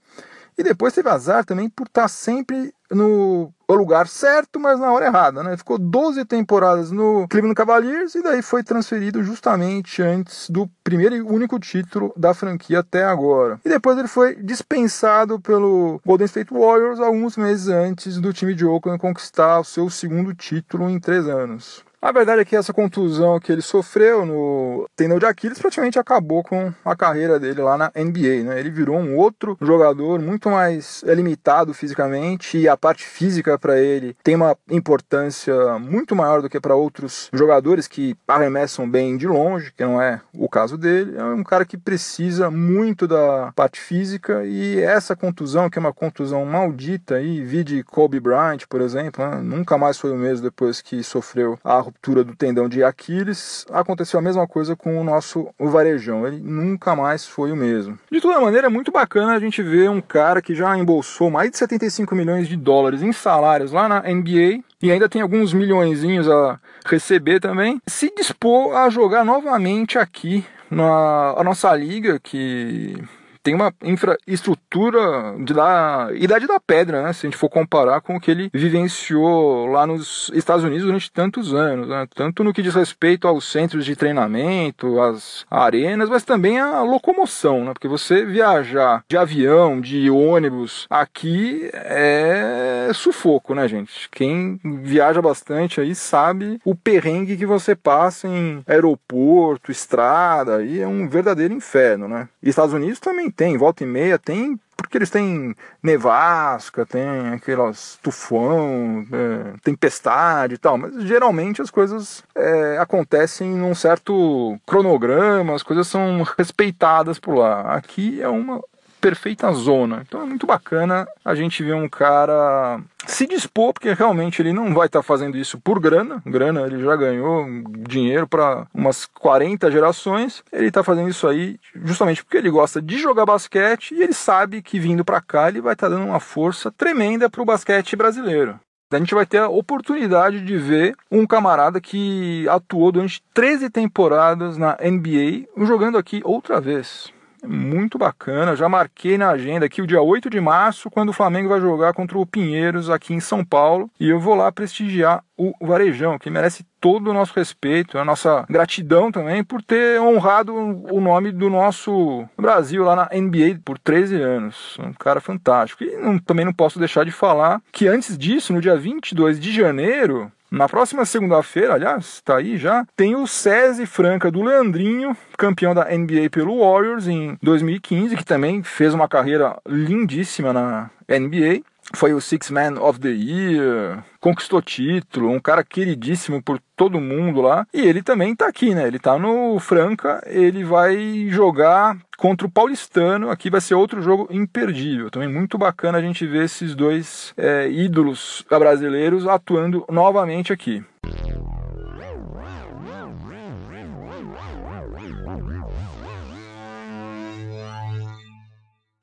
E 0.58 0.64
depois 0.64 0.94
teve 0.94 1.10
azar 1.10 1.46
também 1.46 1.70
por 1.70 1.88
estar 1.88 2.10
sempre 2.10 2.74
no 2.92 3.54
lugar 3.70 4.08
certo, 4.08 4.60
mas 4.60 4.80
na 4.80 4.92
hora 4.92 5.06
errada, 5.06 5.44
né? 5.44 5.56
Ficou 5.56 5.78
12 5.78 6.26
temporadas 6.26 6.92
no 6.92 7.28
Cleveland 7.28 7.56
Cavaliers 7.56 8.16
e 8.16 8.24
daí 8.24 8.42
foi 8.42 8.64
transferido 8.64 9.24
justamente 9.24 10.02
antes 10.02 10.50
do 10.50 10.68
primeiro 10.84 11.16
e 11.16 11.22
único 11.22 11.60
título 11.60 12.12
da 12.18 12.34
franquia 12.34 12.80
até 12.80 13.04
agora. 13.04 13.60
E 13.64 13.70
depois 13.70 13.98
ele 13.98 14.08
foi 14.08 14.36
dispensado 14.36 15.40
pelo 15.40 16.02
Golden 16.06 16.26
State 16.26 16.54
Warriors 16.54 17.00
alguns 17.00 17.38
meses 17.38 17.68
antes 17.68 18.20
do 18.20 18.34
time 18.34 18.56
de 18.56 18.66
Oakland 18.66 19.00
conquistar 19.00 19.60
o 19.60 19.64
seu 19.64 19.90
segundo 19.90 20.34
título 20.34 20.90
em 20.90 21.00
três 21.00 21.28
anos. 21.28 21.84
A 22.02 22.14
verdade 22.14 22.42
é 22.42 22.46
que 22.46 22.56
essa 22.56 22.72
contusão 22.72 23.42
que 23.42 23.52
ele 23.52 23.62
sofreu 23.62 24.26
no 24.26 24.88
tendão 24.96 25.20
de 25.20 25.26
Aquiles 25.26 25.60
praticamente 25.60 26.00
acabou 26.00 26.42
com 26.42 26.74
a 26.86 26.96
carreira 26.96 27.38
dele 27.38 27.62
lá 27.62 27.78
na 27.78 27.92
NBA. 27.94 28.46
Né? 28.46 28.58
Ele 28.58 28.70
virou 28.70 28.98
um 28.98 29.18
outro 29.18 29.58
jogador 29.60 30.22
muito 30.22 30.50
mais 30.50 31.04
limitado 31.04 31.74
fisicamente 31.74 32.58
e 32.58 32.70
a 32.70 32.78
parte 32.78 33.04
física 33.04 33.60
para 33.60 33.78
ele 33.78 34.16
tem 34.24 34.36
uma 34.36 34.56
importância 34.72 35.78
muito 35.78 36.16
maior 36.16 36.42
do 36.42 36.50
que 36.50 36.58
para 36.58 36.74
outros 36.74 37.30
jogadores 37.34 37.86
que 37.86 38.16
arremessam 38.26 38.90
bem 38.90 39.18
de 39.18 39.28
longe, 39.28 39.74
que 39.76 39.84
não 39.84 40.02
é 40.02 40.22
o 40.34 40.48
caso 40.48 40.78
dele. 40.78 41.18
É 41.18 41.24
um 41.26 41.44
cara 41.44 41.66
que 41.66 41.78
precisa 41.78 42.50
muito 42.50 43.10
da 43.10 43.52
parte 43.54 43.82
física 43.82 44.46
e 44.46 44.80
essa 44.80 45.18
contusão, 45.18 45.70
que 45.70 45.78
é 45.78 45.82
uma 45.82 45.94
contusão 45.94 46.46
maldita, 46.46 47.20
e 47.20 47.44
vi 47.44 47.62
de 47.62 47.84
Kobe 47.84 48.22
Bryant, 48.22 48.60
por 48.70 48.80
exemplo, 48.80 49.28
né? 49.28 49.42
nunca 49.44 49.78
mais 49.78 49.98
foi 49.98 50.12
o 50.14 50.18
mesmo 50.18 50.44
depois 50.44 50.82
que 50.82 51.04
sofreu 51.04 51.60
a 51.62 51.89
ruptura 51.90 52.24
do 52.24 52.36
tendão 52.36 52.70
de 52.70 52.84
Aquiles, 52.84 53.66
aconteceu 53.72 54.20
a 54.20 54.24
mesma 54.24 54.48
coisa 54.48 54.76
com 54.76 55.00
o 55.00 55.04
nosso 55.04 55.50
o 55.58 55.68
Varejão. 55.70 56.26
Ele 56.26 56.40
nunca 56.40 56.96
mais 56.96 57.26
foi 57.26 57.52
o 57.52 57.56
mesmo. 57.56 57.98
De 58.12 58.22
toda 58.22 58.40
maneira, 58.40 58.68
é 58.68 58.70
muito 58.70 58.92
bacana 58.92 59.34
a 59.34 59.40
gente 59.40 59.62
ver 59.62 59.90
um 59.90 60.02
cara 60.02 60.42
que 60.42 60.56
já 60.56 60.78
embolsou 60.78 61.30
mais 61.30 61.52
de 61.52 61.58
75 61.58 62.16
milhões 62.16 62.48
de 62.48 62.56
dólares 62.56 63.02
em 63.02 63.12
salários 63.12 63.72
lá 63.72 63.88
na 63.88 64.02
NBA 64.02 64.64
e 64.82 64.92
ainda 64.92 65.10
tem 65.10 65.22
alguns 65.22 65.54
milhõezinhos 65.54 66.30
a 66.30 66.60
receber 66.86 67.40
também, 67.40 67.82
se 67.86 68.14
dispor 68.16 68.76
a 68.76 68.90
jogar 68.90 69.26
novamente 69.26 69.98
aqui 69.98 70.46
na 70.70 71.36
nossa 71.44 71.76
liga 71.76 72.20
que 72.20 72.96
tem 73.42 73.56
uma 73.56 73.74
infraestrutura 73.84 75.36
da 75.40 76.10
idade 76.14 76.48
da 76.48 76.60
pedra, 76.60 77.04
né? 77.04 77.14
Se 77.14 77.26
a 77.26 77.30
gente 77.30 77.40
for 77.40 77.50
comparar 77.50 78.02
com 78.02 78.16
o 78.16 78.20
que 78.20 78.32
ele 78.32 78.50
vivenciou 78.54 79.66
lá 79.68 79.86
nos 79.88 80.30
Estados 80.34 80.64
Unidos 80.64 80.86
durante 80.86 81.12
tantos 81.12 81.54
anos, 81.54 81.88
né? 81.88 82.08
Tanto 82.16 82.44
no 82.44 82.54
que 82.54 82.62
diz 82.62 82.76
respeito 82.76 83.28
aos 83.28 83.50
centros 83.50 83.86
de 83.86 83.96
treinamento, 83.96 85.00
às 85.02 85.46
arenas, 85.50 86.10
mas 86.10 86.24
também 86.24 86.60
a 86.60 86.82
locomoção, 86.82 87.64
né? 87.64 87.74
Porque 87.74 87.88
você 87.88 88.26
viajar 88.26 89.04
de 89.08 89.18
avião, 89.18 89.80
de 89.80 90.10
ônibus 90.10 90.86
aqui 90.90 91.70
é 91.74 92.92
sufoco, 92.94 93.54
né, 93.54 93.68
gente? 93.68 94.10
Quem 94.12 94.60
viaja 94.64 95.22
bastante 95.22 95.80
aí 95.80 95.96
sabe 95.96 96.60
o 96.66 96.76
perrengue 96.76 97.38
que 97.38 97.46
você 97.46 97.76
passa 97.76 98.28
em 98.28 98.64
aeroporto, 98.68 99.72
estrada, 99.72 100.58
aí 100.58 100.80
é 100.80 100.88
um 100.88 101.08
verdadeiro 101.08 101.54
inferno, 101.54 102.08
né? 102.08 102.28
Estados 102.42 102.74
Unidos 102.74 103.00
também 103.00 103.29
tem, 103.32 103.58
volta 103.58 103.84
e 103.84 103.88
meia 103.88 104.18
tem, 104.18 104.60
porque 104.76 104.98
eles 104.98 105.10
têm 105.10 105.56
nevasca, 105.84 106.86
tem 106.86 107.04
aquelas 107.34 108.00
tufão, 108.02 109.06
é, 109.12 109.54
tempestade 109.64 110.56
e 110.56 110.58
tal, 110.58 110.78
mas 110.78 111.04
geralmente 111.04 111.62
as 111.62 111.70
coisas 111.70 112.24
é, 112.34 112.78
acontecem 112.78 113.50
num 113.50 113.76
certo 113.76 114.58
cronograma, 114.66 115.54
as 115.54 115.64
coisas 115.64 115.88
são 115.88 116.24
respeitadas 116.38 117.20
por 117.20 117.36
lá. 117.36 117.76
Aqui 117.76 118.22
é 118.22 118.30
uma 118.30 118.62
perfeita 119.00 119.52
zona. 119.52 120.04
Então 120.08 120.22
é 120.22 120.26
muito 120.26 120.46
bacana 120.46 121.08
a 121.24 121.34
gente 121.34 121.64
ver 121.64 121.74
um 121.74 121.90
cara 121.90 122.80
se 123.08 123.26
dispor, 123.26 123.74
porque 123.74 123.94
realmente 123.94 124.42
ele 124.42 124.54
não 124.54 124.74
vai 124.74 124.88
estar 124.88 125.00
tá 125.00 125.04
fazendo 125.04 125.38
isso 125.38 125.60
por 125.60 125.80
grana. 125.80 126.22
Grana 126.26 126.62
ele 126.62 126.84
já 126.84 126.96
ganhou 126.96 127.46
dinheiro 127.88 128.28
para 128.28 128.68
umas 128.74 129.06
40 129.06 129.72
gerações. 129.72 130.44
Ele 130.52 130.68
está 130.68 130.84
fazendo 130.84 131.10
isso 131.10 131.28
aí 131.28 131.60
justamente 131.84 132.24
porque 132.24 132.38
ele 132.38 132.50
gosta 132.50 132.82
de 132.82 132.98
jogar 132.98 133.26
basquete 133.26 133.94
e 133.94 134.04
ele 134.04 134.14
sabe 134.14 134.62
que 134.62 134.80
vindo 134.80 135.04
para 135.04 135.22
cá 135.22 135.50
ele 135.50 135.62
vai 135.62 135.74
estar 135.74 135.90
tá 135.90 135.96
dando 135.96 136.08
uma 136.08 136.20
força 136.20 136.72
tremenda 136.72 137.30
para 137.30 137.42
o 137.42 137.46
basquete 137.46 137.96
brasileiro. 137.96 138.60
A 138.92 138.98
gente 138.98 139.14
vai 139.14 139.24
ter 139.26 139.38
a 139.38 139.48
oportunidade 139.48 140.42
de 140.42 140.58
ver 140.58 140.96
um 141.12 141.26
camarada 141.28 141.80
que 141.80 142.50
atuou 142.50 142.92
durante 142.92 143.22
13 143.36 143.70
temporadas 143.70 144.58
na 144.58 144.76
NBA 144.82 145.48
jogando 145.64 145.96
aqui 145.96 146.22
outra 146.24 146.60
vez 146.60 147.14
muito 147.46 147.98
bacana. 147.98 148.56
Já 148.56 148.68
marquei 148.70 149.18
na 149.18 149.30
agenda 149.30 149.66
aqui 149.66 149.82
o 149.82 149.88
dia 149.88 150.02
8 150.02 150.30
de 150.30 150.40
março, 150.40 150.90
quando 150.90 151.10
o 151.10 151.14
Flamengo 151.14 151.50
vai 151.50 151.60
jogar 151.60 151.94
contra 151.94 152.18
o 152.18 152.26
Pinheiros 152.26 152.90
aqui 152.90 153.14
em 153.14 153.20
São 153.20 153.44
Paulo. 153.44 153.90
E 154.00 154.10
eu 154.10 154.20
vou 154.20 154.36
lá 154.36 154.52
prestigiar 154.52 155.24
o 155.38 155.54
Varejão, 155.62 156.20
que 156.20 156.30
merece 156.30 156.66
todo 156.82 157.10
o 157.10 157.14
nosso 157.14 157.34
respeito, 157.34 157.98
a 157.98 158.04
nossa 158.04 158.46
gratidão 158.50 159.12
também 159.12 159.44
por 159.44 159.62
ter 159.62 160.00
honrado 160.02 160.54
o 160.54 161.00
nome 161.00 161.32
do 161.32 161.50
nosso 161.50 162.28
Brasil 162.38 162.84
lá 162.84 162.96
na 162.96 163.10
NBA 163.14 163.62
por 163.64 163.80
13 163.80 164.22
anos. 164.22 164.78
Um 164.80 164.94
cara 164.94 165.22
fantástico. 165.22 165.84
E 165.84 165.96
não, 165.98 166.20
também 166.20 166.44
não 166.44 166.54
posso 166.54 166.78
deixar 166.78 167.06
de 167.06 167.12
falar 167.12 167.62
que 167.72 167.88
antes 167.88 168.18
disso, 168.18 168.52
no 168.52 168.62
dia 168.62 168.76
22 168.76 169.40
de 169.40 169.52
janeiro, 169.54 170.32
na 170.52 170.68
próxima 170.68 171.06
segunda-feira, 171.06 171.76
aliás, 171.76 172.06
está 172.06 172.38
aí 172.38 172.58
já, 172.58 172.86
tem 172.96 173.16
o 173.16 173.28
SESI 173.28 173.86
Franca 173.86 174.32
do 174.32 174.42
Leandrinho, 174.42 175.16
campeão 175.38 175.76
da 175.76 175.86
NBA 175.86 176.30
pelo 176.32 176.60
Warriors 176.60 177.08
em 177.08 177.38
2015, 177.42 178.18
que 178.18 178.26
também 178.26 178.64
fez 178.64 178.94
uma 178.94 179.08
carreira 179.08 179.58
lindíssima 179.68 180.52
na 180.52 180.90
NBA 181.08 181.62
foi 181.94 182.14
o 182.14 182.22
Six 182.22 182.52
Man 182.52 182.80
of 182.80 183.00
the 183.00 183.10
Year, 183.10 184.04
conquistou 184.20 184.62
título, 184.62 185.30
um 185.30 185.40
cara 185.40 185.64
queridíssimo 185.64 186.42
por 186.42 186.60
todo 186.76 187.00
mundo 187.00 187.42
lá. 187.42 187.66
E 187.74 187.82
ele 187.82 188.02
também 188.02 188.36
tá 188.36 188.48
aqui, 188.48 188.74
né? 188.74 188.88
Ele 188.88 189.00
tá 189.00 189.18
no 189.18 189.60
Franca, 189.60 190.22
ele 190.26 190.64
vai 190.64 191.28
jogar 191.30 191.98
contra 192.18 192.46
o 192.46 192.52
Paulistano. 192.52 193.30
Aqui 193.30 193.50
vai 193.50 193.62
ser 193.62 193.76
outro 193.76 194.02
jogo 194.02 194.28
imperdível. 194.32 195.10
Também 195.10 195.30
muito 195.30 195.58
bacana 195.58 195.98
a 195.98 196.02
gente 196.02 196.26
ver 196.26 196.46
esses 196.46 196.76
dois 196.76 197.34
é, 197.38 197.70
ídolos 197.70 198.46
brasileiros 198.50 199.28
atuando 199.28 199.86
novamente 199.90 200.54
aqui. 200.54 200.84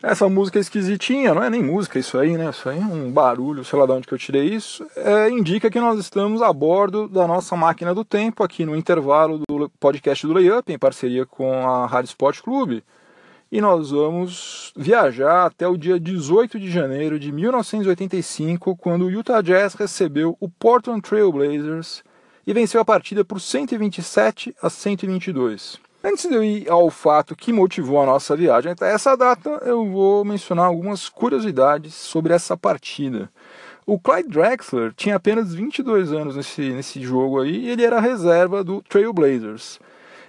Essa 0.08 0.28
música 0.28 0.56
é 0.56 0.60
esquisitinha, 0.60 1.34
não 1.34 1.42
é 1.42 1.50
nem 1.50 1.60
música 1.60 1.98
isso 1.98 2.16
aí, 2.16 2.38
né? 2.38 2.50
Isso 2.50 2.68
aí 2.68 2.78
é 2.78 2.84
um 2.84 3.10
barulho, 3.10 3.64
sei 3.64 3.76
lá 3.76 3.86
de 3.86 3.90
onde 3.90 4.06
que 4.06 4.14
eu 4.14 4.18
tirei 4.18 4.44
isso. 4.44 4.86
É, 4.94 5.28
indica 5.28 5.68
que 5.68 5.80
nós 5.80 5.98
estamos 5.98 6.40
a 6.40 6.52
bordo 6.52 7.08
da 7.08 7.26
nossa 7.26 7.56
máquina 7.56 7.92
do 7.92 8.04
tempo, 8.04 8.44
aqui 8.44 8.64
no 8.64 8.76
intervalo 8.76 9.40
do 9.48 9.68
podcast 9.80 10.24
do 10.24 10.32
Layup, 10.32 10.72
em 10.72 10.78
parceria 10.78 11.26
com 11.26 11.68
a 11.68 11.86
Rádio 11.86 12.10
Sport 12.10 12.40
Clube. 12.40 12.84
E 13.50 13.60
nós 13.60 13.90
vamos 13.90 14.72
viajar 14.76 15.44
até 15.44 15.66
o 15.66 15.76
dia 15.76 15.98
18 15.98 16.60
de 16.60 16.70
janeiro 16.70 17.18
de 17.18 17.32
1985, 17.32 18.76
quando 18.76 19.06
o 19.06 19.10
Utah 19.10 19.42
Jazz 19.42 19.74
recebeu 19.74 20.36
o 20.38 20.48
Portland 20.48 21.02
Trail 21.02 21.32
Blazers 21.32 22.04
e 22.46 22.52
venceu 22.52 22.80
a 22.80 22.84
partida 22.84 23.24
por 23.24 23.40
127 23.40 24.54
a 24.62 24.70
122. 24.70 25.84
Antes 26.08 26.28
de 26.28 26.36
eu 26.36 26.44
ir 26.44 26.70
ao 26.70 26.88
fato 26.88 27.34
que 27.34 27.52
motivou 27.52 28.00
a 28.00 28.06
nossa 28.06 28.36
viagem 28.36 28.70
até 28.70 28.94
essa 28.94 29.16
data, 29.16 29.60
eu 29.64 29.84
vou 29.90 30.24
mencionar 30.24 30.66
algumas 30.66 31.08
curiosidades 31.08 31.94
sobre 31.94 32.32
essa 32.32 32.56
partida. 32.56 33.28
O 33.84 33.98
Clyde 33.98 34.28
Drexler 34.28 34.94
tinha 34.94 35.16
apenas 35.16 35.52
22 35.52 36.12
anos 36.12 36.36
nesse, 36.36 36.60
nesse 36.70 37.00
jogo 37.02 37.40
aí 37.40 37.56
e 37.56 37.70
ele 37.70 37.84
era 37.84 37.98
reserva 37.98 38.62
do 38.62 38.80
Trailblazers. 38.82 39.80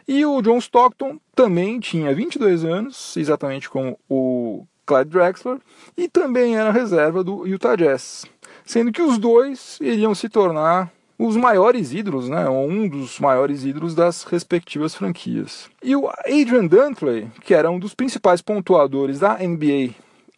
E 0.07 0.25
o 0.25 0.41
John 0.41 0.57
Stockton 0.57 1.19
também 1.35 1.79
tinha 1.79 2.11
22 2.11 2.65
anos, 2.65 3.15
exatamente 3.15 3.69
como 3.69 3.99
o 4.09 4.65
Clyde 4.83 5.11
Drexler, 5.11 5.59
e 5.95 6.09
também 6.09 6.57
era 6.57 6.71
reserva 6.71 7.23
do 7.23 7.45
Utah 7.45 7.75
Jazz. 7.75 8.25
Sendo 8.65 8.91
que 8.91 9.03
os 9.03 9.19
dois 9.19 9.77
iriam 9.79 10.15
se 10.15 10.27
tornar 10.27 10.91
os 11.17 11.35
maiores 11.35 11.93
ídolos, 11.93 12.29
né, 12.29 12.47
ou 12.47 12.69
um 12.69 12.87
dos 12.87 13.19
maiores 13.19 13.63
ídolos 13.63 13.95
das 13.95 14.23
respectivas 14.23 14.93
franquias. 14.93 15.69
E 15.83 15.95
o 15.95 16.07
Adrian 16.25 16.67
Dantley, 16.67 17.27
que 17.43 17.53
era 17.53 17.71
um 17.71 17.79
dos 17.79 17.93
principais 17.93 18.41
pontuadores 18.41 19.19
da 19.19 19.37
NBA 19.37 19.95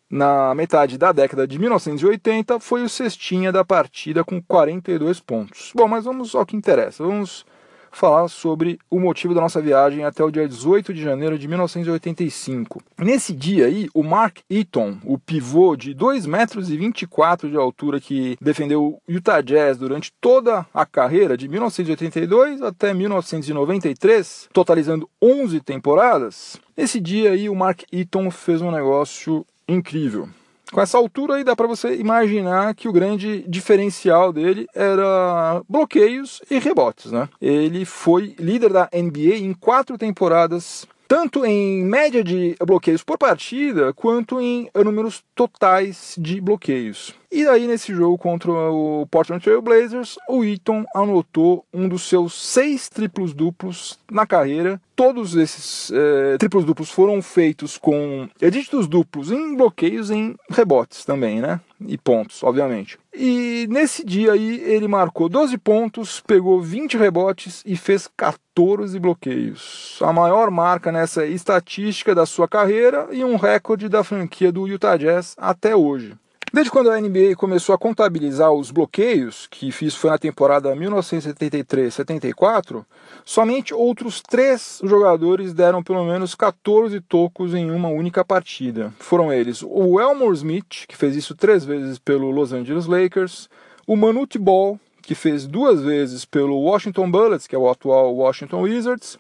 na 0.10 0.56
metade 0.56 0.98
da 0.98 1.12
década 1.12 1.48
de 1.48 1.60
1980, 1.60 2.60
foi 2.60 2.84
o 2.84 2.90
cestinha 2.90 3.52
da 3.52 3.64
partida 3.64 4.24
com 4.24 4.42
42 4.42 5.20
pontos. 5.20 5.72
Bom, 5.76 5.88
mas 5.88 6.06
vamos 6.06 6.34
ao 6.34 6.46
que 6.46 6.56
interessa. 6.56 7.04
Vamos 7.04 7.46
falar 7.92 8.28
sobre 8.28 8.80
o 8.90 9.00
motivo 9.00 9.34
da 9.34 9.42
nossa 9.42 9.62
viagem 9.62 10.04
até 10.04 10.24
o 10.24 10.32
dia 10.32 10.48
18 10.48 10.94
de 10.94 11.02
janeiro 11.02 11.38
de 11.38 11.48
1985. 11.48 12.82
Nesse 12.98 13.34
dia 13.34 13.66
aí, 13.66 13.90
o 13.94 14.04
Mark 14.04 14.40
Eaton, 14.50 14.98
o 15.04 15.18
pivô 15.18 15.76
de 15.76 15.94
2 15.94 16.26
metros 16.26 16.70
e 16.70 16.78
24 16.78 17.50
de 17.50 17.58
altura 17.58 18.00
que 18.00 18.38
defendeu 18.42 18.84
o 18.84 19.02
Utah 19.08 19.42
Jazz 19.42 19.78
durante 19.78 20.12
toda 20.20 20.66
a 20.74 20.86
carreira 20.86 21.38
de 21.38 21.48
1982 21.48 22.62
até 22.62 22.94
1993, 22.94 24.50
totalizando 24.54 25.10
11 25.22 25.60
temporadas, 25.62 26.58
nesse 26.76 27.00
dia 27.00 27.32
aí 27.32 27.50
o 27.50 27.56
Mark 27.56 27.82
Eaton 27.92 28.30
fez 28.32 28.62
um 28.62 28.72
negócio 28.72 29.46
incrível. 29.68 30.30
Com 30.72 30.82
essa 30.82 30.98
altura 30.98 31.36
aí 31.36 31.44
dá 31.44 31.56
para 31.56 31.68
você 31.68 31.96
imaginar 31.96 32.76
que 32.76 32.88
o 32.88 32.94
grande 32.94 33.44
diferencial 33.48 34.32
dele 34.32 34.68
era 34.76 35.62
bloqueios 35.68 36.42
e 36.50 36.60
rebotes, 36.60 37.12
né? 37.12 37.28
Ele 37.42 37.86
foi 37.86 38.36
líder 38.40 38.72
da 38.72 38.90
NBA 38.94 39.38
em 39.38 39.54
quatro 39.54 39.98
temporadas 39.98 40.88
tanto 41.10 41.44
em 41.44 41.84
média 41.84 42.24
de 42.24 42.56
bloqueios 42.64 43.04
por 43.04 43.18
partida, 43.18 43.92
quanto 43.94 44.40
em 44.40 44.70
números 44.86 45.24
totais 45.34 46.14
de 46.16 46.40
bloqueios. 46.40 47.16
E 47.32 47.48
aí, 47.48 47.68
nesse 47.68 47.94
jogo 47.94 48.18
contra 48.18 48.52
o 48.52 49.06
Portland 49.12 49.44
Trail 49.44 49.62
Blazers, 49.62 50.18
o 50.28 50.44
Eaton 50.44 50.84
anotou 50.96 51.64
um 51.72 51.88
dos 51.88 52.02
seus 52.02 52.34
seis 52.34 52.90
triplos 52.90 53.36
duplos 53.36 54.00
na 54.12 54.26
carreira. 54.26 54.82
Todos 54.96 55.36
esses 55.36 55.92
é, 55.92 56.40
triplos 56.40 56.66
duplos 56.66 56.90
foram 56.90 57.22
feitos 57.22 57.78
com 57.78 58.28
dígitos 58.40 58.88
duplos 58.88 59.32
em 59.32 59.56
bloqueios 59.56 60.10
em 60.10 60.36
rebotes 60.50 61.06
também, 61.06 61.40
né? 61.40 61.62
E 61.88 62.00
pontos, 62.00 62.42
obviamente. 62.42 62.98
E 63.14 63.68
nesse 63.70 64.04
dia 64.04 64.34
aí 64.34 64.62
ele 64.62 64.88
marcou 64.88 65.30
12 65.30 65.56
pontos, 65.60 66.20
pegou 66.22 66.60
20 66.60 66.98
rebotes 66.98 67.62
e 67.64 67.78
fez 67.78 68.10
14 68.18 69.00
bloqueios. 69.00 70.00
A 70.02 70.12
maior 70.12 70.50
marca 70.50 70.92
nessa 70.92 71.28
estatística 71.28 72.16
da 72.16 72.26
sua 72.26 72.48
carreira 72.48 73.08
e 73.12 73.24
um 73.24 73.36
recorde 73.36 73.88
da 73.88 74.04
franquia 74.04 74.52
do 74.52 74.68
Utah 74.68 74.98
Jazz 74.98 75.36
até 75.38 75.76
hoje. 75.76 76.18
Desde 76.52 76.72
quando 76.72 76.90
a 76.90 77.00
NBA 77.00 77.36
começou 77.38 77.76
a 77.76 77.78
contabilizar 77.78 78.52
os 78.52 78.72
bloqueios, 78.72 79.46
que 79.52 79.72
fiz 79.72 79.94
foi 79.94 80.10
na 80.10 80.18
temporada 80.18 80.76
1973-74, 80.76 82.84
somente 83.24 83.72
outros 83.72 84.20
três 84.20 84.82
jogadores 84.84 85.54
deram 85.54 85.84
pelo 85.84 86.04
menos 86.04 86.34
14 86.34 87.00
tocos 87.02 87.54
em 87.54 87.70
uma 87.70 87.90
única 87.90 88.26
partida. 88.26 88.92
Foram 88.98 89.32
eles 89.32 89.62
o 89.62 90.00
Elmore 90.00 90.36
Smith, 90.36 90.88
que 90.88 90.98
fez 90.98 91.16
isso 91.16 91.36
três 91.36 91.64
vezes 91.64 92.00
pelo 92.00 92.32
Los 92.32 92.52
Angeles 92.52 92.88
Lakers, 92.88 93.48
o 93.86 93.96
Manute 93.96 94.40
Ball, 94.40 94.80
que 95.04 95.14
fez 95.14 95.46
duas 95.46 95.84
vezes 95.84 96.26
pelo 96.26 96.58
Washington 96.58 97.12
Bullets, 97.12 97.46
que 97.46 97.56
é 97.56 97.60
o 97.60 97.70
atual 97.70 98.16
Washington 98.16 98.62
Wizards, 98.62 99.20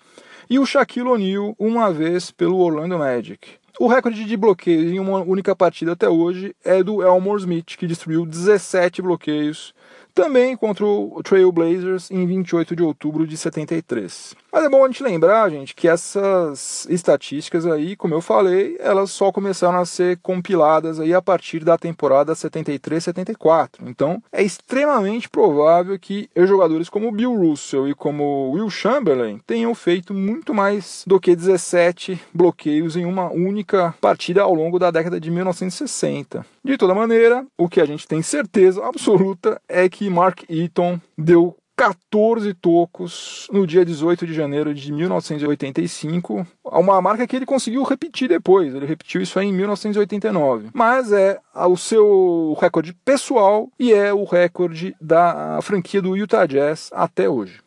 e 0.49 0.57
o 0.57 0.65
Shaquille 0.65 1.09
O'Neal, 1.09 1.55
uma 1.59 1.93
vez 1.93 2.31
pelo 2.31 2.57
Orlando 2.57 2.97
Magic. 2.97 3.58
O 3.79 3.87
recorde 3.87 4.25
de 4.25 4.35
bloqueios 4.35 4.91
em 4.91 4.99
uma 4.99 5.21
única 5.21 5.55
partida 5.55 5.93
até 5.93 6.09
hoje 6.09 6.53
é 6.65 6.83
do 6.83 7.01
Elmore 7.01 7.39
Smith, 7.39 7.77
que 7.77 7.87
destruiu 7.87 8.25
17 8.25 9.01
bloqueios 9.01 9.73
também 10.13 10.57
contra 10.57 10.85
o 10.85 11.23
Trail 11.23 11.49
Blazers 11.49 12.11
em 12.11 12.27
28 12.27 12.75
de 12.75 12.83
outubro 12.83 13.25
de 13.25 13.37
73. 13.37 14.35
Mas 14.51 14.63
é 14.63 14.69
bom 14.69 14.83
a 14.83 14.87
gente 14.87 15.03
lembrar, 15.03 15.49
gente, 15.49 15.75
que 15.75 15.87
essas 15.87 16.87
estatísticas 16.89 17.65
aí, 17.65 17.95
como 17.95 18.15
eu 18.15 18.21
falei, 18.21 18.77
elas 18.79 19.11
só 19.11 19.31
começaram 19.31 19.79
a 19.79 19.85
ser 19.85 20.17
compiladas 20.17 20.99
aí 20.99 21.13
a 21.13 21.21
partir 21.21 21.63
da 21.63 21.77
temporada 21.77 22.33
73-74. 22.33 23.69
Então, 23.85 24.21
é 24.31 24.41
extremamente 24.41 25.29
provável 25.29 25.97
que 25.99 26.29
jogadores 26.35 26.89
como 26.89 27.11
Bill 27.11 27.35
Russell 27.35 27.87
e 27.87 27.93
como 27.93 28.51
Will 28.51 28.69
Chamberlain 28.69 29.39
tenham 29.45 29.75
feito 29.75 30.13
muito 30.13 30.53
mais 30.53 31.03
do 31.05 31.19
que 31.19 31.35
17 31.35 32.19
bloqueios 32.33 32.95
em 32.95 33.05
uma 33.05 33.29
única 33.31 33.93
partida 34.01 34.41
ao 34.41 34.53
longo 34.53 34.79
da 34.79 34.89
década 34.89 35.19
de 35.19 35.29
1960. 35.29 36.45
De 36.63 36.77
toda 36.77 36.95
maneira, 36.95 37.45
o 37.57 37.69
que 37.69 37.79
a 37.79 37.85
gente 37.85 38.07
tem 38.07 38.21
certeza 38.21 38.85
absoluta 38.85 39.61
é 39.67 39.87
que 39.87 40.09
Mark 40.09 40.43
Eaton 40.49 40.99
deu 41.17 41.55
14 41.79 42.53
tocos 42.55 43.47
no 43.53 43.65
dia 43.65 43.85
18 43.85 44.27
de 44.27 44.33
janeiro 44.33 44.73
de 44.73 44.91
1985, 44.91 46.45
uma 46.65 47.01
marca 47.01 47.25
que 47.25 47.33
ele 47.33 47.45
conseguiu 47.45 47.83
repetir 47.83 48.27
depois, 48.27 48.75
ele 48.75 48.85
repetiu 48.85 49.21
isso 49.21 49.39
aí 49.39 49.47
em 49.47 49.53
1989. 49.53 50.71
Mas 50.73 51.13
é 51.13 51.39
o 51.55 51.77
seu 51.77 52.57
recorde 52.59 52.93
pessoal 53.05 53.69
e 53.79 53.93
é 53.93 54.13
o 54.13 54.25
recorde 54.25 54.93
da 54.99 55.61
franquia 55.61 56.01
do 56.01 56.17
Utah 56.17 56.45
Jazz 56.45 56.89
até 56.91 57.29
hoje. 57.29 57.61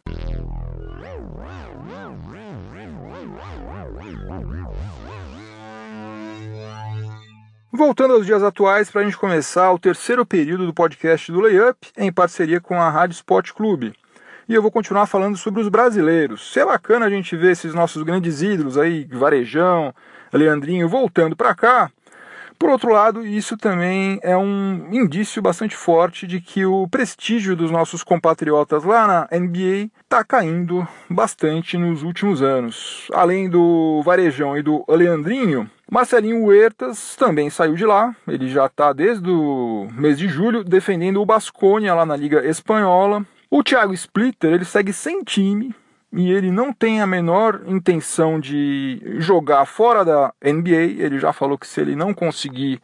Voltando 7.72 8.12
aos 8.12 8.26
dias 8.26 8.42
atuais, 8.42 8.90
para 8.90 9.00
a 9.00 9.04
gente 9.04 9.16
começar 9.16 9.72
o 9.72 9.78
terceiro 9.78 10.26
período 10.26 10.66
do 10.66 10.74
podcast 10.74 11.32
do 11.32 11.40
Layup, 11.40 11.78
em 11.96 12.12
parceria 12.12 12.60
com 12.60 12.74
a 12.74 12.90
Rádio 12.90 13.14
Sport 13.14 13.52
Clube. 13.52 13.94
E 14.52 14.54
eu 14.54 14.60
vou 14.60 14.70
continuar 14.70 15.06
falando 15.06 15.34
sobre 15.38 15.62
os 15.62 15.68
brasileiros. 15.70 16.52
Se 16.52 16.60
é 16.60 16.66
bacana 16.66 17.06
a 17.06 17.08
gente 17.08 17.34
ver 17.34 17.52
esses 17.52 17.72
nossos 17.72 18.02
grandes 18.02 18.42
ídolos 18.42 18.76
aí, 18.76 19.08
Varejão, 19.10 19.94
Leandrinho, 20.30 20.86
voltando 20.90 21.34
para 21.34 21.54
cá. 21.54 21.90
Por 22.58 22.68
outro 22.68 22.92
lado, 22.92 23.26
isso 23.26 23.56
também 23.56 24.20
é 24.22 24.36
um 24.36 24.88
indício 24.92 25.40
bastante 25.40 25.74
forte 25.74 26.26
de 26.26 26.38
que 26.38 26.66
o 26.66 26.86
prestígio 26.86 27.56
dos 27.56 27.70
nossos 27.70 28.04
compatriotas 28.04 28.84
lá 28.84 29.06
na 29.06 29.38
NBA 29.38 29.88
está 30.04 30.22
caindo 30.22 30.86
bastante 31.08 31.78
nos 31.78 32.02
últimos 32.02 32.42
anos. 32.42 33.08
Além 33.14 33.48
do 33.48 34.02
Varejão 34.04 34.54
e 34.54 34.62
do 34.62 34.84
Leandrinho, 34.86 35.66
Marcelinho 35.90 36.44
Huertas 36.44 37.16
também 37.16 37.48
saiu 37.48 37.74
de 37.74 37.86
lá, 37.86 38.14
ele 38.28 38.50
já 38.50 38.66
está 38.66 38.92
desde 38.92 39.30
o 39.30 39.88
mês 39.92 40.18
de 40.18 40.28
julho 40.28 40.62
defendendo 40.62 41.22
o 41.22 41.26
Basconia 41.26 41.94
lá 41.94 42.04
na 42.04 42.16
Liga 42.16 42.46
Espanhola. 42.46 43.26
O 43.54 43.62
Thiago 43.62 43.92
Splitter 43.92 44.54
ele 44.54 44.64
segue 44.64 44.94
sem 44.94 45.22
time 45.22 45.74
e 46.10 46.32
ele 46.32 46.50
não 46.50 46.72
tem 46.72 47.02
a 47.02 47.06
menor 47.06 47.60
intenção 47.66 48.40
de 48.40 48.98
jogar 49.18 49.66
fora 49.66 50.02
da 50.02 50.32
NBA. 50.42 51.02
Ele 51.04 51.18
já 51.18 51.34
falou 51.34 51.58
que 51.58 51.66
se 51.66 51.78
ele 51.78 51.94
não 51.94 52.14
conseguir 52.14 52.80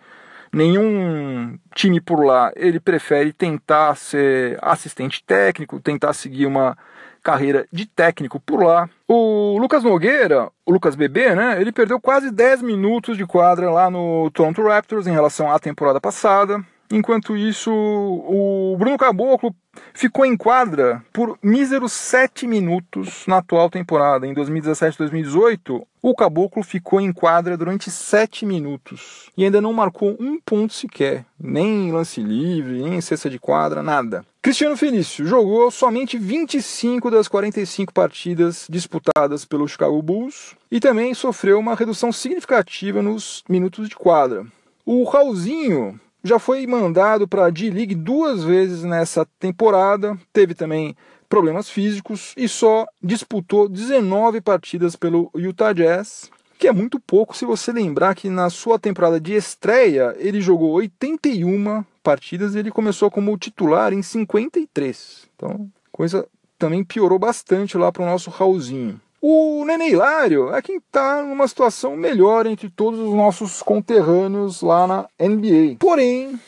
nenhum 0.52 1.58
time 1.74 2.02
por 2.02 2.22
lá, 2.22 2.52
ele 2.54 2.78
prefere 2.78 3.32
tentar 3.32 3.94
ser 3.94 4.58
assistente 4.60 5.24
técnico, 5.24 5.80
tentar 5.80 6.12
seguir 6.12 6.44
uma 6.44 6.76
carreira 7.22 7.66
de 7.72 7.86
técnico 7.86 8.38
por 8.38 8.62
lá. 8.62 8.90
O 9.08 9.56
Lucas 9.58 9.82
Nogueira, 9.82 10.50
o 10.66 10.70
Lucas 10.70 10.94
Bebê, 10.94 11.34
né? 11.34 11.58
Ele 11.58 11.72
perdeu 11.72 11.98
quase 11.98 12.30
10 12.30 12.60
minutos 12.60 13.16
de 13.16 13.24
quadra 13.24 13.70
lá 13.70 13.88
no 13.88 14.30
Toronto 14.32 14.62
Raptors 14.62 15.06
em 15.06 15.12
relação 15.12 15.50
à 15.50 15.58
temporada 15.58 15.98
passada. 15.98 16.62
Enquanto 16.90 17.36
isso, 17.36 17.70
o 17.70 18.76
Bruno 18.78 18.96
Caboclo 18.96 19.54
ficou 19.92 20.24
em 20.24 20.36
quadra 20.36 21.02
por 21.12 21.38
míseros 21.42 21.92
7 21.92 22.46
minutos 22.46 23.24
na 23.26 23.38
atual 23.38 23.68
temporada. 23.70 24.26
Em 24.26 24.34
2017-2018, 24.34 25.84
o 26.00 26.14
Caboclo 26.14 26.62
ficou 26.62 27.00
em 27.00 27.12
quadra 27.12 27.56
durante 27.56 27.90
7 27.90 28.46
minutos 28.46 29.30
e 29.36 29.44
ainda 29.44 29.60
não 29.60 29.72
marcou 29.72 30.16
um 30.20 30.40
ponto 30.40 30.72
sequer, 30.72 31.24
nem 31.38 31.88
em 31.88 31.92
lance 31.92 32.22
livre, 32.22 32.82
nem 32.82 32.94
em 32.94 33.00
cesta 33.00 33.28
de 33.28 33.38
quadra, 33.38 33.82
nada. 33.82 34.24
Cristiano 34.40 34.76
Felício 34.76 35.26
jogou 35.26 35.70
somente 35.70 36.16
25 36.16 37.10
das 37.10 37.28
45 37.28 37.92
partidas 37.92 38.66
disputadas 38.70 39.44
pelo 39.44 39.68
Chicago 39.68 40.00
Bulls 40.00 40.54
e 40.70 40.78
também 40.78 41.12
sofreu 41.12 41.58
uma 41.58 41.74
redução 41.74 42.12
significativa 42.12 43.02
nos 43.02 43.42
minutos 43.48 43.88
de 43.88 43.96
quadra. 43.96 44.46
O 44.86 45.04
Raulzinho 45.04 46.00
já 46.22 46.38
foi 46.38 46.66
mandado 46.66 47.26
para 47.26 47.46
a 47.46 47.50
D-League 47.50 47.94
duas 47.94 48.42
vezes 48.42 48.82
nessa 48.82 49.26
temporada. 49.38 50.18
Teve 50.32 50.54
também 50.54 50.96
problemas 51.28 51.68
físicos 51.68 52.32
e 52.36 52.48
só 52.48 52.86
disputou 53.02 53.68
19 53.68 54.40
partidas 54.40 54.96
pelo 54.96 55.30
Utah 55.34 55.72
Jazz, 55.72 56.30
que 56.58 56.66
é 56.66 56.72
muito 56.72 56.98
pouco 56.98 57.36
se 57.36 57.44
você 57.44 57.70
lembrar 57.70 58.14
que 58.14 58.28
na 58.28 58.50
sua 58.50 58.78
temporada 58.78 59.20
de 59.20 59.34
estreia 59.34 60.16
ele 60.18 60.40
jogou 60.40 60.72
81 60.72 61.84
partidas 62.02 62.54
e 62.54 62.58
ele 62.58 62.70
começou 62.70 63.10
como 63.10 63.36
titular 63.38 63.92
em 63.92 64.02
53. 64.02 65.28
Então, 65.36 65.68
coisa 65.92 66.26
também 66.58 66.82
piorou 66.82 67.18
bastante 67.18 67.78
lá 67.78 67.92
para 67.92 68.02
o 68.02 68.06
nosso 68.06 68.30
Raulzinho. 68.30 69.00
O 69.20 69.64
Nenê 69.64 69.90
Hilário 69.90 70.54
é 70.54 70.62
quem 70.62 70.76
está 70.76 71.22
numa 71.22 71.48
situação 71.48 71.96
melhor 71.96 72.46
entre 72.46 72.70
todos 72.70 73.00
os 73.00 73.12
nossos 73.12 73.62
conterrâneos 73.62 74.62
lá 74.62 74.86
na 74.86 75.08
NBA. 75.20 75.76
Porém, 75.80 76.38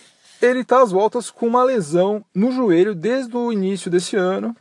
ele 0.40 0.60
está 0.60 0.80
às 0.80 0.92
voltas 0.92 1.30
com 1.30 1.46
uma 1.46 1.64
lesão 1.64 2.24
no 2.32 2.52
joelho 2.52 2.94
desde 2.94 3.36
o 3.36 3.52
início 3.52 3.90
desse 3.90 4.14
ano. 4.14 4.56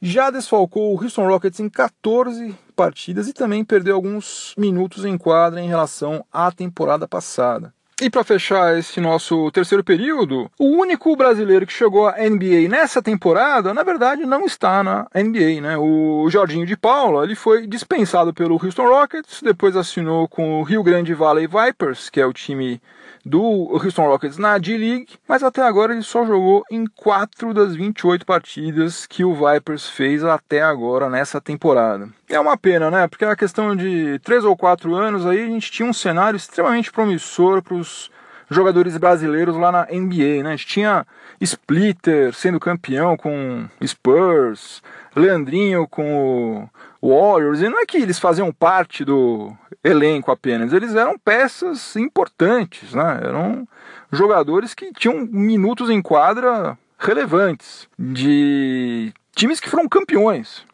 Já 0.00 0.30
desfalcou 0.30 0.94
o 0.94 1.02
Houston 1.02 1.26
Rockets 1.26 1.60
em 1.60 1.68
14 1.68 2.54
partidas 2.74 3.28
e 3.28 3.32
também 3.34 3.62
perdeu 3.62 3.94
alguns 3.94 4.54
minutos 4.56 5.04
em 5.04 5.18
quadra 5.18 5.60
em 5.60 5.68
relação 5.68 6.24
à 6.32 6.50
temporada 6.50 7.06
passada. 7.06 7.74
E 8.02 8.10
para 8.10 8.24
fechar 8.24 8.76
esse 8.76 9.00
nosso 9.00 9.52
terceiro 9.52 9.84
período, 9.84 10.50
o 10.58 10.64
único 10.64 11.14
brasileiro 11.14 11.64
que 11.64 11.72
chegou 11.72 12.08
à 12.08 12.16
NBA 12.18 12.68
nessa 12.68 13.00
temporada, 13.00 13.72
na 13.72 13.84
verdade, 13.84 14.26
não 14.26 14.44
está 14.44 14.82
na 14.82 15.06
NBA, 15.14 15.60
né? 15.60 15.78
O 15.78 16.28
Jorginho 16.28 16.66
de 16.66 16.76
Paula, 16.76 17.22
ele 17.22 17.36
foi 17.36 17.68
dispensado 17.68 18.34
pelo 18.34 18.54
Houston 18.60 18.88
Rockets, 18.88 19.40
depois 19.40 19.76
assinou 19.76 20.26
com 20.26 20.60
o 20.60 20.64
Rio 20.64 20.82
Grande 20.82 21.14
Valley 21.14 21.46
Vipers, 21.46 22.10
que 22.10 22.20
é 22.20 22.26
o 22.26 22.32
time 22.32 22.82
do 23.24 23.40
Houston 23.72 24.06
Rockets 24.06 24.36
na 24.36 24.58
D-League, 24.58 25.14
mas 25.26 25.42
até 25.42 25.62
agora 25.62 25.92
ele 25.92 26.02
só 26.02 26.26
jogou 26.26 26.64
em 26.70 26.84
4 26.86 27.54
das 27.54 27.74
28 27.74 28.26
partidas 28.26 29.06
que 29.06 29.24
o 29.24 29.34
Vipers 29.34 29.88
fez 29.88 30.22
até 30.22 30.62
agora 30.62 31.08
nessa 31.08 31.40
temporada. 31.40 32.08
É 32.28 32.38
uma 32.38 32.56
pena, 32.56 32.90
né? 32.90 33.08
Porque 33.08 33.24
a 33.24 33.36
questão 33.36 33.74
de 33.74 34.18
3 34.20 34.44
ou 34.44 34.56
4 34.56 34.94
anos 34.94 35.24
aí 35.24 35.42
a 35.42 35.46
gente 35.46 35.70
tinha 35.70 35.88
um 35.88 35.92
cenário 35.92 36.36
extremamente 36.36 36.92
promissor 36.92 37.62
para 37.62 37.74
os 37.74 38.10
jogadores 38.50 38.96
brasileiros 38.96 39.56
lá 39.56 39.72
na 39.72 39.86
NBA, 39.90 40.42
né? 40.42 40.48
A 40.48 40.56
gente 40.56 40.66
tinha 40.66 41.06
Splitter 41.40 42.34
sendo 42.34 42.60
campeão 42.60 43.16
com 43.16 43.66
Spurs, 43.84 44.82
Leandrinho 45.16 45.86
com 45.88 46.64
o 46.64 46.68
Warriors, 47.04 47.60
e 47.60 47.68
não 47.68 47.80
é 47.80 47.84
que 47.84 47.98
eles 47.98 48.18
faziam 48.18 48.50
parte 48.50 49.04
do 49.04 49.52
elenco 49.82 50.30
apenas, 50.30 50.72
eles 50.72 50.94
eram 50.94 51.18
peças 51.18 51.94
importantes, 51.96 52.94
né? 52.94 53.20
Eram 53.22 53.68
jogadores 54.10 54.72
que 54.72 54.90
tinham 54.92 55.28
minutos 55.30 55.90
em 55.90 56.00
quadra 56.00 56.78
relevantes 56.98 57.86
de 57.98 59.12
times 59.36 59.60
que 59.60 59.68
foram 59.68 59.86
campeões. 59.86 60.64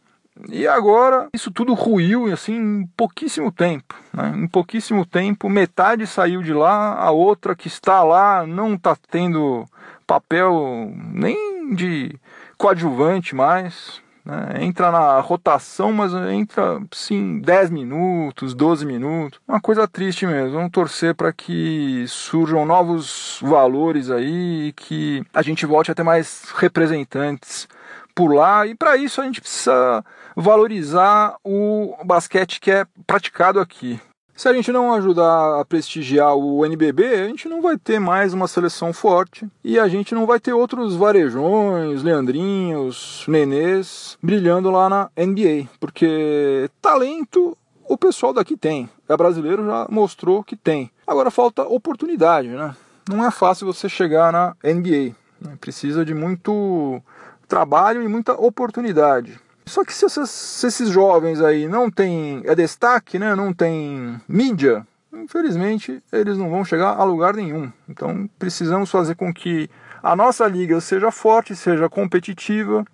E 0.49 0.67
agora 0.67 1.29
isso 1.35 1.51
tudo 1.51 1.75
ruiu 1.75 2.33
assim 2.33 2.55
em 2.55 2.87
pouquíssimo 2.97 3.51
tempo. 3.51 3.95
Né? 4.13 4.33
Em 4.37 4.47
pouquíssimo 4.47 5.05
tempo, 5.05 5.49
metade 5.49 6.07
saiu 6.07 6.43
de 6.43 6.53
lá, 6.53 6.95
a 6.95 7.11
outra 7.11 7.57
que 7.57 7.67
está 7.67 8.03
lá 8.05 8.47
não 8.47 8.75
está 8.75 8.97
tendo 9.11 9.67
papel 10.07 10.93
nem 11.13 11.75
de 11.75 12.15
coadjuvante 12.57 13.35
mais. 13.35 14.01
Né? 14.31 14.65
Entra 14.65 14.93
na 14.93 15.19
rotação, 15.19 15.93
mas 15.93 16.15
entra 16.15 16.81
sim 16.93 17.41
10 17.41 17.71
minutos, 17.71 18.55
12 18.55 18.87
minutos. 18.87 19.41
Uma 19.49 19.61
coisa 19.61 19.89
triste 19.89 20.25
mesmo. 20.25 20.53
Vamos 20.53 20.71
torcer 20.71 21.17
para 21.17 21.33
que 21.33 22.05
surjam 22.07 22.65
novos 22.65 23.41
valores 23.43 24.09
aí 24.09 24.69
e 24.69 24.73
que 24.73 25.25
a 25.35 25.43
gente 25.43 25.67
volte 25.67 25.91
a 25.91 25.95
ter 25.95 26.05
mais 26.05 26.45
representantes 26.55 27.67
por 28.15 28.33
lá. 28.33 28.65
E 28.67 28.75
para 28.77 28.97
isso 28.97 29.21
a 29.21 29.25
gente 29.25 29.41
precisa 29.41 30.05
valorizar 30.37 31.35
o 31.43 31.97
basquete 32.05 32.61
que 32.61 32.71
é 32.71 32.87
praticado 33.07 33.59
aqui. 33.59 34.01
Se 34.41 34.49
a 34.49 34.55
gente 34.55 34.73
não 34.73 34.95
ajudar 34.95 35.61
a 35.61 35.65
prestigiar 35.67 36.35
o 36.35 36.65
NBB, 36.65 37.05
a 37.05 37.29
gente 37.29 37.47
não 37.47 37.61
vai 37.61 37.77
ter 37.77 37.99
mais 37.99 38.33
uma 38.33 38.49
seleção 38.49 38.91
forte 38.91 39.47
e 39.63 39.79
a 39.79 39.87
gente 39.87 40.15
não 40.15 40.25
vai 40.25 40.41
ter 40.41 40.55
outros 40.55 40.97
varejões, 40.97 42.03
Leandrinhos, 42.03 43.23
Nenês 43.29 44.17
brilhando 44.23 44.71
lá 44.71 44.89
na 44.89 45.11
NBA, 45.15 45.69
porque 45.79 46.71
talento 46.81 47.55
o 47.87 47.99
pessoal 47.99 48.33
daqui 48.33 48.57
tem. 48.57 48.89
É 49.07 49.15
brasileiro 49.15 49.67
já 49.67 49.87
mostrou 49.91 50.43
que 50.43 50.57
tem. 50.57 50.91
Agora 51.07 51.31
falta 51.31 51.65
oportunidade, 51.65 52.49
né? 52.49 52.75
Não 53.11 53.23
é 53.23 53.31
fácil 53.31 53.67
você 53.67 53.91
chegar 53.91 54.33
na 54.33 54.57
NBA. 54.65 55.15
Né? 55.39 55.59
Precisa 55.61 56.03
de 56.03 56.15
muito 56.15 57.03
trabalho 57.47 58.03
e 58.03 58.09
muita 58.09 58.33
oportunidade. 58.33 59.39
Só 59.71 59.85
que 59.85 59.95
se, 59.95 60.05
se 60.09 60.67
esses 60.67 60.89
jovens 60.89 61.41
aí 61.41 61.69
não 61.69 61.89
têm 61.89 62.43
é 62.45 62.57
destaque, 62.57 63.21
né, 63.21 63.37
não 63.37 63.53
tem 63.53 64.21
mídia, 64.29 64.85
infelizmente 65.13 66.03
eles 66.13 66.37
não 66.37 66.51
vão 66.51 66.65
chegar 66.65 66.97
a 66.97 67.05
lugar 67.05 67.35
nenhum. 67.35 67.71
Então 67.89 68.29
precisamos 68.37 68.91
fazer 68.91 69.15
com 69.15 69.33
que 69.33 69.71
a 70.03 70.17
nossa 70.17 70.45
liga 70.49 70.81
seja 70.81 71.13
forte, 71.13 71.55
seja 71.55 71.89
competitiva 71.89 72.85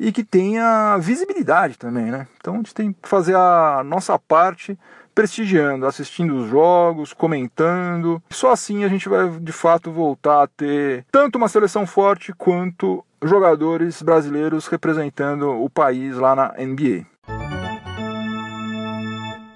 e 0.00 0.10
que 0.10 0.24
tenha 0.24 0.96
visibilidade 0.98 1.78
também, 1.78 2.06
né? 2.06 2.26
Então 2.38 2.54
a 2.54 2.56
gente 2.56 2.74
tem 2.74 2.92
que 2.92 3.08
fazer 3.08 3.36
a 3.36 3.82
nossa 3.84 4.18
parte 4.18 4.76
prestigiando, 5.14 5.86
assistindo 5.86 6.34
os 6.38 6.48
jogos, 6.48 7.12
comentando. 7.12 8.20
Só 8.30 8.50
assim 8.50 8.82
a 8.82 8.88
gente 8.88 9.08
vai 9.08 9.28
de 9.28 9.52
fato 9.52 9.92
voltar 9.92 10.42
a 10.42 10.46
ter 10.48 11.04
tanto 11.12 11.36
uma 11.36 11.48
seleção 11.48 11.86
forte 11.86 12.32
quanto 12.32 13.04
jogadores 13.22 14.02
brasileiros 14.02 14.66
representando 14.66 15.50
o 15.50 15.68
país 15.68 16.16
lá 16.16 16.34
na 16.34 16.54
NBA. 16.58 17.06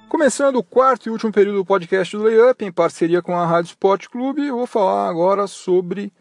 Começando 0.09 0.57
o 0.57 0.63
quarto 0.63 1.07
e 1.07 1.11
último 1.11 1.33
período 1.33 1.57
do 1.57 1.65
podcast 1.65 2.17
do 2.17 2.23
Layup, 2.23 2.65
em 2.65 2.71
parceria 2.71 3.21
com 3.21 3.37
a 3.37 3.47
Rádio 3.47 3.71
Sport 3.71 4.07
Clube, 4.09 4.47
eu 4.47 4.57
vou 4.57 4.67
falar 4.67 5.09
agora 5.09 5.47
sobre 5.47 6.13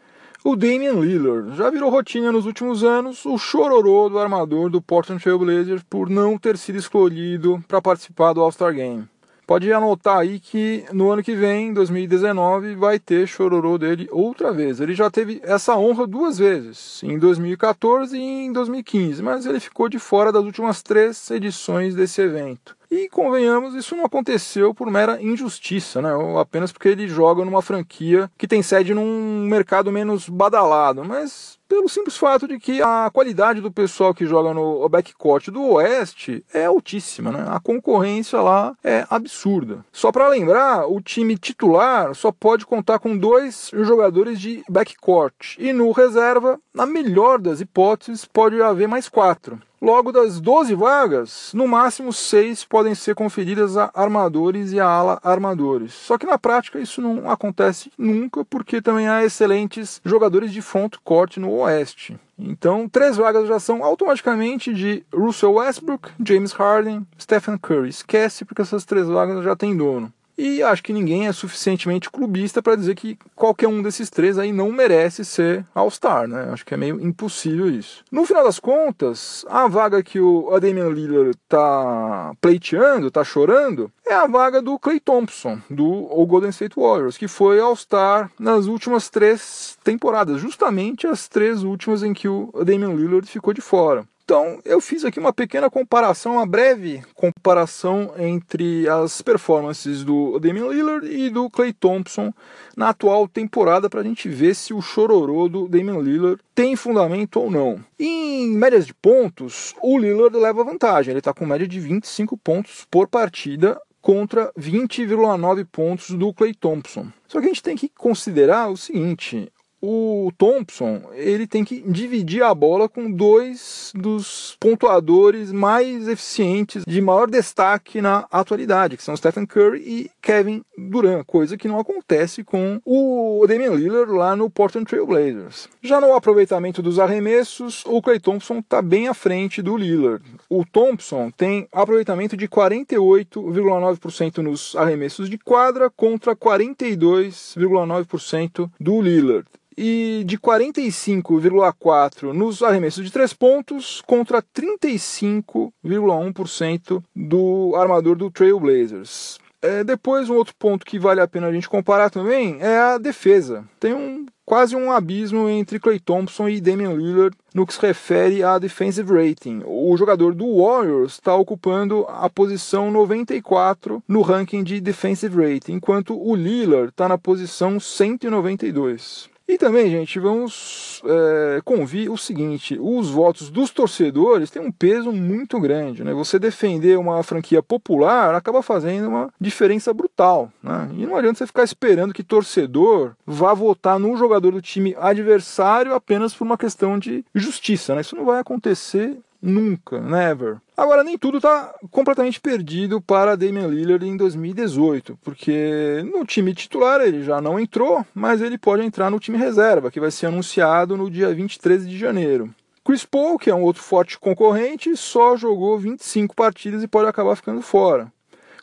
o 0.44 0.56
Damian 0.56 0.94
Lillard. 0.94 1.56
Já 1.56 1.70
virou 1.70 1.90
rotina 1.90 2.32
nos 2.32 2.44
últimos 2.44 2.82
anos 2.82 3.24
o 3.24 3.38
chororô 3.38 4.08
do 4.08 4.18
armador 4.18 4.68
do 4.68 4.82
Portland 4.82 5.22
Trail 5.22 5.38
Blazers 5.38 5.82
por 5.88 6.10
não 6.10 6.36
ter 6.36 6.58
sido 6.58 6.76
escolhido 6.76 7.62
para 7.68 7.80
participar 7.80 8.32
do 8.32 8.40
All-Star 8.40 8.74
Game 8.74 9.08
pode 9.46 9.72
anotar 9.72 10.18
aí 10.18 10.40
que 10.40 10.84
no 10.92 11.10
ano 11.10 11.22
que 11.22 11.34
vem, 11.34 11.72
2019, 11.72 12.74
vai 12.74 12.98
ter 12.98 13.26
chororô 13.26 13.78
dele 13.78 14.08
outra 14.10 14.52
vez. 14.52 14.80
Ele 14.80 14.94
já 14.94 15.10
teve 15.10 15.40
essa 15.44 15.76
honra 15.76 16.06
duas 16.06 16.38
vezes, 16.38 17.02
em 17.02 17.18
2014 17.18 18.16
e 18.16 18.20
em 18.20 18.52
2015, 18.52 19.22
mas 19.22 19.46
ele 19.46 19.60
ficou 19.60 19.88
de 19.88 19.98
fora 19.98 20.32
das 20.32 20.44
últimas 20.44 20.82
três 20.82 21.30
edições 21.30 21.94
desse 21.94 22.20
evento. 22.20 22.76
E 22.96 23.08
convenhamos, 23.08 23.74
isso 23.74 23.96
não 23.96 24.04
aconteceu 24.04 24.72
por 24.72 24.88
mera 24.88 25.20
injustiça, 25.20 26.00
né? 26.00 26.14
Ou 26.14 26.38
apenas 26.38 26.70
porque 26.70 26.90
ele 26.90 27.08
joga 27.08 27.44
numa 27.44 27.60
franquia 27.60 28.30
que 28.38 28.46
tem 28.46 28.62
sede 28.62 28.94
num 28.94 29.44
mercado 29.48 29.90
menos 29.90 30.28
badalado, 30.28 31.04
mas 31.04 31.58
pelo 31.68 31.88
simples 31.88 32.16
fato 32.16 32.46
de 32.46 32.56
que 32.56 32.80
a 32.80 33.10
qualidade 33.12 33.60
do 33.60 33.72
pessoal 33.72 34.14
que 34.14 34.26
joga 34.26 34.54
no 34.54 34.88
backcourt 34.88 35.48
do 35.48 35.72
Oeste 35.72 36.44
é 36.54 36.66
altíssima, 36.66 37.32
né? 37.32 37.44
A 37.48 37.58
concorrência 37.58 38.40
lá 38.40 38.76
é 38.84 39.04
absurda. 39.10 39.84
Só 39.90 40.12
para 40.12 40.28
lembrar, 40.28 40.86
o 40.86 41.00
time 41.00 41.36
titular 41.36 42.14
só 42.14 42.30
pode 42.30 42.64
contar 42.64 43.00
com 43.00 43.18
dois 43.18 43.72
jogadores 43.72 44.40
de 44.40 44.62
backcourt 44.68 45.56
e 45.58 45.72
no 45.72 45.90
reserva, 45.90 46.60
na 46.72 46.86
melhor 46.86 47.40
das 47.40 47.60
hipóteses, 47.60 48.24
pode 48.24 48.62
haver 48.62 48.86
mais 48.86 49.08
quatro. 49.08 49.60
Logo, 49.84 50.12
das 50.12 50.40
12 50.40 50.74
vagas, 50.74 51.50
no 51.52 51.68
máximo 51.68 52.10
6 52.10 52.64
podem 52.64 52.94
ser 52.94 53.14
conferidas 53.14 53.76
a 53.76 53.90
armadores 53.92 54.72
e 54.72 54.80
a 54.80 54.86
ala 54.86 55.20
armadores. 55.22 55.92
Só 55.92 56.16
que 56.16 56.24
na 56.24 56.38
prática 56.38 56.80
isso 56.80 57.02
não 57.02 57.30
acontece 57.30 57.92
nunca, 57.98 58.46
porque 58.46 58.80
também 58.80 59.06
há 59.06 59.22
excelentes 59.22 60.00
jogadores 60.02 60.54
de 60.54 60.62
front 60.62 60.94
court 61.04 61.36
no 61.36 61.50
Oeste. 61.50 62.18
Então, 62.38 62.88
três 62.88 63.18
vagas 63.18 63.46
já 63.46 63.60
são 63.60 63.84
automaticamente 63.84 64.72
de 64.72 65.04
Russell 65.12 65.52
Westbrook, 65.52 66.12
James 66.24 66.52
Harden, 66.52 67.06
Stephen 67.20 67.58
Curry. 67.58 67.90
Esquece, 67.90 68.46
porque 68.46 68.62
essas 68.62 68.86
três 68.86 69.06
vagas 69.06 69.44
já 69.44 69.54
têm 69.54 69.76
dono. 69.76 70.10
E 70.36 70.62
acho 70.62 70.82
que 70.82 70.92
ninguém 70.92 71.26
é 71.26 71.32
suficientemente 71.32 72.10
clubista 72.10 72.60
para 72.60 72.76
dizer 72.76 72.94
que 72.94 73.16
qualquer 73.36 73.68
um 73.68 73.82
desses 73.82 74.10
três 74.10 74.38
aí 74.38 74.52
não 74.52 74.72
merece 74.72 75.24
ser 75.24 75.64
All-Star, 75.74 76.26
né? 76.26 76.48
Acho 76.52 76.66
que 76.66 76.74
é 76.74 76.76
meio 76.76 77.00
impossível 77.00 77.70
isso. 77.70 78.04
No 78.10 78.24
final 78.24 78.42
das 78.42 78.58
contas, 78.58 79.44
a 79.48 79.68
vaga 79.68 80.02
que 80.02 80.18
o 80.18 80.58
Damian 80.58 80.88
Lillard 80.88 81.36
tá 81.48 82.32
pleiteando, 82.40 83.10
tá 83.10 83.22
chorando, 83.22 83.90
é 84.04 84.12
a 84.12 84.26
vaga 84.26 84.60
do 84.60 84.78
Clay 84.78 84.98
Thompson, 84.98 85.60
do 85.70 85.86
Golden 86.26 86.50
State 86.50 86.74
Warriors, 86.76 87.16
que 87.16 87.28
foi 87.28 87.60
All-Star 87.60 88.30
nas 88.38 88.66
últimas 88.66 89.08
três 89.08 89.78
temporadas, 89.84 90.40
justamente 90.40 91.06
as 91.06 91.28
três 91.28 91.62
últimas 91.62 92.02
em 92.02 92.12
que 92.12 92.28
o 92.28 92.50
Damian 92.64 92.94
Lillard 92.94 93.26
ficou 93.28 93.54
de 93.54 93.60
fora. 93.60 94.04
Então, 94.24 94.58
eu 94.64 94.80
fiz 94.80 95.04
aqui 95.04 95.20
uma 95.20 95.34
pequena 95.34 95.68
comparação, 95.68 96.34
uma 96.36 96.46
breve 96.46 97.02
comparação 97.14 98.14
entre 98.16 98.88
as 98.88 99.20
performances 99.20 100.02
do 100.02 100.38
Damian 100.38 100.68
Lillard 100.68 101.06
e 101.06 101.28
do 101.28 101.50
Clay 101.50 101.74
Thompson 101.74 102.32
na 102.74 102.88
atual 102.88 103.28
temporada 103.28 103.90
para 103.90 104.00
a 104.00 104.02
gente 104.02 104.26
ver 104.30 104.54
se 104.54 104.72
o 104.72 104.80
chororô 104.80 105.46
do 105.46 105.68
Damian 105.68 105.98
Lillard 105.98 106.40
tem 106.54 106.74
fundamento 106.74 107.38
ou 107.38 107.50
não. 107.50 107.84
Em 107.98 108.48
médias 108.48 108.86
de 108.86 108.94
pontos, 108.94 109.74
o 109.82 109.98
Lillard 109.98 110.34
leva 110.34 110.64
vantagem, 110.64 111.10
ele 111.10 111.18
está 111.18 111.34
com 111.34 111.44
média 111.44 111.68
de 111.68 111.78
25 111.78 112.34
pontos 112.38 112.86
por 112.90 113.06
partida 113.06 113.78
contra 114.00 114.50
20,9 114.52 115.66
pontos 115.70 116.10
do 116.10 116.32
Clay 116.32 116.54
Thompson. 116.54 117.08
Só 117.26 117.40
que 117.40 117.46
a 117.46 117.48
gente 117.48 117.62
tem 117.62 117.76
que 117.76 117.90
considerar 117.90 118.68
o 118.68 118.76
seguinte: 118.76 119.50
o 119.86 120.32
Thompson 120.38 121.02
ele 121.12 121.46
tem 121.46 121.62
que 121.62 121.84
dividir 121.86 122.42
a 122.42 122.54
bola 122.54 122.88
com 122.88 123.10
dois 123.10 123.92
dos 123.94 124.56
pontuadores 124.58 125.52
mais 125.52 126.08
eficientes 126.08 126.84
de 126.86 127.02
maior 127.02 127.28
destaque 127.28 128.00
na 128.00 128.26
atualidade, 128.32 128.96
que 128.96 129.02
são 129.02 129.14
Stephen 129.14 129.44
Curry 129.44 129.80
e 129.80 130.10
Kevin 130.22 130.64
Durant, 130.78 131.26
coisa 131.26 131.58
que 131.58 131.68
não 131.68 131.78
acontece 131.78 132.42
com 132.42 132.80
o 132.82 133.44
Damian 133.46 133.74
Lillard 133.74 134.10
lá 134.10 134.34
no 134.34 134.48
Portland 134.48 134.88
Trail 134.88 135.06
Blazers. 135.06 135.68
Já 135.82 136.00
no 136.00 136.14
aproveitamento 136.14 136.80
dos 136.80 136.98
arremessos, 136.98 137.84
o 137.84 138.00
Clay 138.00 138.18
Thompson 138.18 138.60
está 138.60 138.80
bem 138.80 139.08
à 139.08 139.12
frente 139.12 139.60
do 139.60 139.76
Lillard. 139.76 140.24
O 140.48 140.64
Thompson 140.64 141.30
tem 141.30 141.68
aproveitamento 141.70 142.38
de 142.38 142.48
48,9% 142.48 144.38
nos 144.38 144.74
arremessos 144.76 145.28
de 145.28 145.36
quadra 145.36 145.90
contra 145.90 146.34
42,9% 146.34 148.70
do 148.80 149.02
Lillard 149.02 149.44
e 149.76 150.22
de 150.26 150.38
45,4% 150.38 152.32
nos 152.32 152.62
arremessos 152.62 153.04
de 153.04 153.12
três 153.12 153.32
pontos 153.32 154.00
contra 154.06 154.40
35,1% 154.42 157.02
do 157.14 157.74
armador 157.76 158.16
do 158.16 158.30
Trailblazers. 158.30 159.38
É, 159.60 159.82
depois, 159.82 160.28
um 160.28 160.34
outro 160.34 160.54
ponto 160.58 160.84
que 160.84 160.98
vale 160.98 161.20
a 161.22 161.26
pena 161.26 161.46
a 161.46 161.52
gente 161.52 161.70
comparar 161.70 162.10
também 162.10 162.58
é 162.60 162.76
a 162.76 162.98
defesa. 162.98 163.64
Tem 163.80 163.94
um 163.94 164.26
quase 164.44 164.76
um 164.76 164.92
abismo 164.92 165.48
entre 165.48 165.80
Clay 165.80 165.98
Thompson 165.98 166.48
e 166.48 166.60
Damian 166.60 166.92
Lillard 166.92 167.34
no 167.54 167.66
que 167.66 167.72
se 167.72 167.80
refere 167.80 168.42
a 168.42 168.58
defensive 168.58 169.10
rating. 169.10 169.62
O 169.64 169.96
jogador 169.96 170.34
do 170.34 170.62
Warriors 170.62 171.14
está 171.14 171.34
ocupando 171.34 172.04
a 172.08 172.28
posição 172.28 172.90
94 172.90 174.02
no 174.06 174.20
ranking 174.20 174.62
de 174.62 174.80
defensive 174.80 175.34
rating, 175.34 175.72
enquanto 175.72 176.14
o 176.14 176.34
Lillard 176.34 176.90
está 176.90 177.08
na 177.08 177.16
posição 177.16 177.80
192. 177.80 179.32
E 179.46 179.58
também, 179.58 179.90
gente, 179.90 180.18
vamos 180.18 181.02
é, 181.04 181.60
convir 181.64 182.10
o 182.10 182.16
seguinte: 182.16 182.78
os 182.80 183.10
votos 183.10 183.50
dos 183.50 183.70
torcedores 183.70 184.50
têm 184.50 184.62
um 184.62 184.72
peso 184.72 185.12
muito 185.12 185.60
grande. 185.60 186.02
Né? 186.02 186.14
Você 186.14 186.38
defender 186.38 186.98
uma 186.98 187.22
franquia 187.22 187.62
popular 187.62 188.34
acaba 188.34 188.62
fazendo 188.62 189.08
uma 189.08 189.30
diferença 189.38 189.92
brutal. 189.92 190.50
Né? 190.62 190.90
E 190.96 191.06
não 191.06 191.16
adianta 191.16 191.38
você 191.38 191.46
ficar 191.46 191.64
esperando 191.64 192.14
que 192.14 192.22
torcedor 192.22 193.12
vá 193.26 193.52
votar 193.52 193.98
num 193.98 194.16
jogador 194.16 194.52
do 194.52 194.62
time 194.62 194.96
adversário 194.98 195.94
apenas 195.94 196.34
por 196.34 196.44
uma 196.44 196.56
questão 196.56 196.98
de 196.98 197.24
justiça. 197.34 197.94
Né? 197.94 198.00
Isso 198.00 198.16
não 198.16 198.24
vai 198.24 198.40
acontecer 198.40 199.18
Nunca, 199.46 200.00
never. 200.00 200.56
Agora, 200.74 201.04
nem 201.04 201.18
tudo 201.18 201.36
está 201.36 201.74
completamente 201.90 202.40
perdido 202.40 202.98
para 202.98 203.36
Damian 203.36 203.66
Lillard 203.66 204.08
em 204.08 204.16
2018, 204.16 205.18
porque 205.22 206.02
no 206.10 206.24
time 206.24 206.54
titular 206.54 207.02
ele 207.02 207.22
já 207.22 207.42
não 207.42 207.60
entrou, 207.60 208.06
mas 208.14 208.40
ele 208.40 208.56
pode 208.56 208.82
entrar 208.82 209.10
no 209.10 209.20
time 209.20 209.36
reserva, 209.36 209.90
que 209.90 210.00
vai 210.00 210.10
ser 210.10 210.28
anunciado 210.28 210.96
no 210.96 211.10
dia 211.10 211.34
23 211.34 211.86
de 211.86 211.98
janeiro. 211.98 212.54
Chris 212.82 213.04
Paul, 213.04 213.38
que 213.38 213.50
é 213.50 213.54
um 213.54 213.62
outro 213.62 213.82
forte 213.82 214.18
concorrente, 214.18 214.96
só 214.96 215.36
jogou 215.36 215.78
25 215.78 216.34
partidas 216.34 216.82
e 216.82 216.88
pode 216.88 217.08
acabar 217.08 217.36
ficando 217.36 217.60
fora 217.60 218.10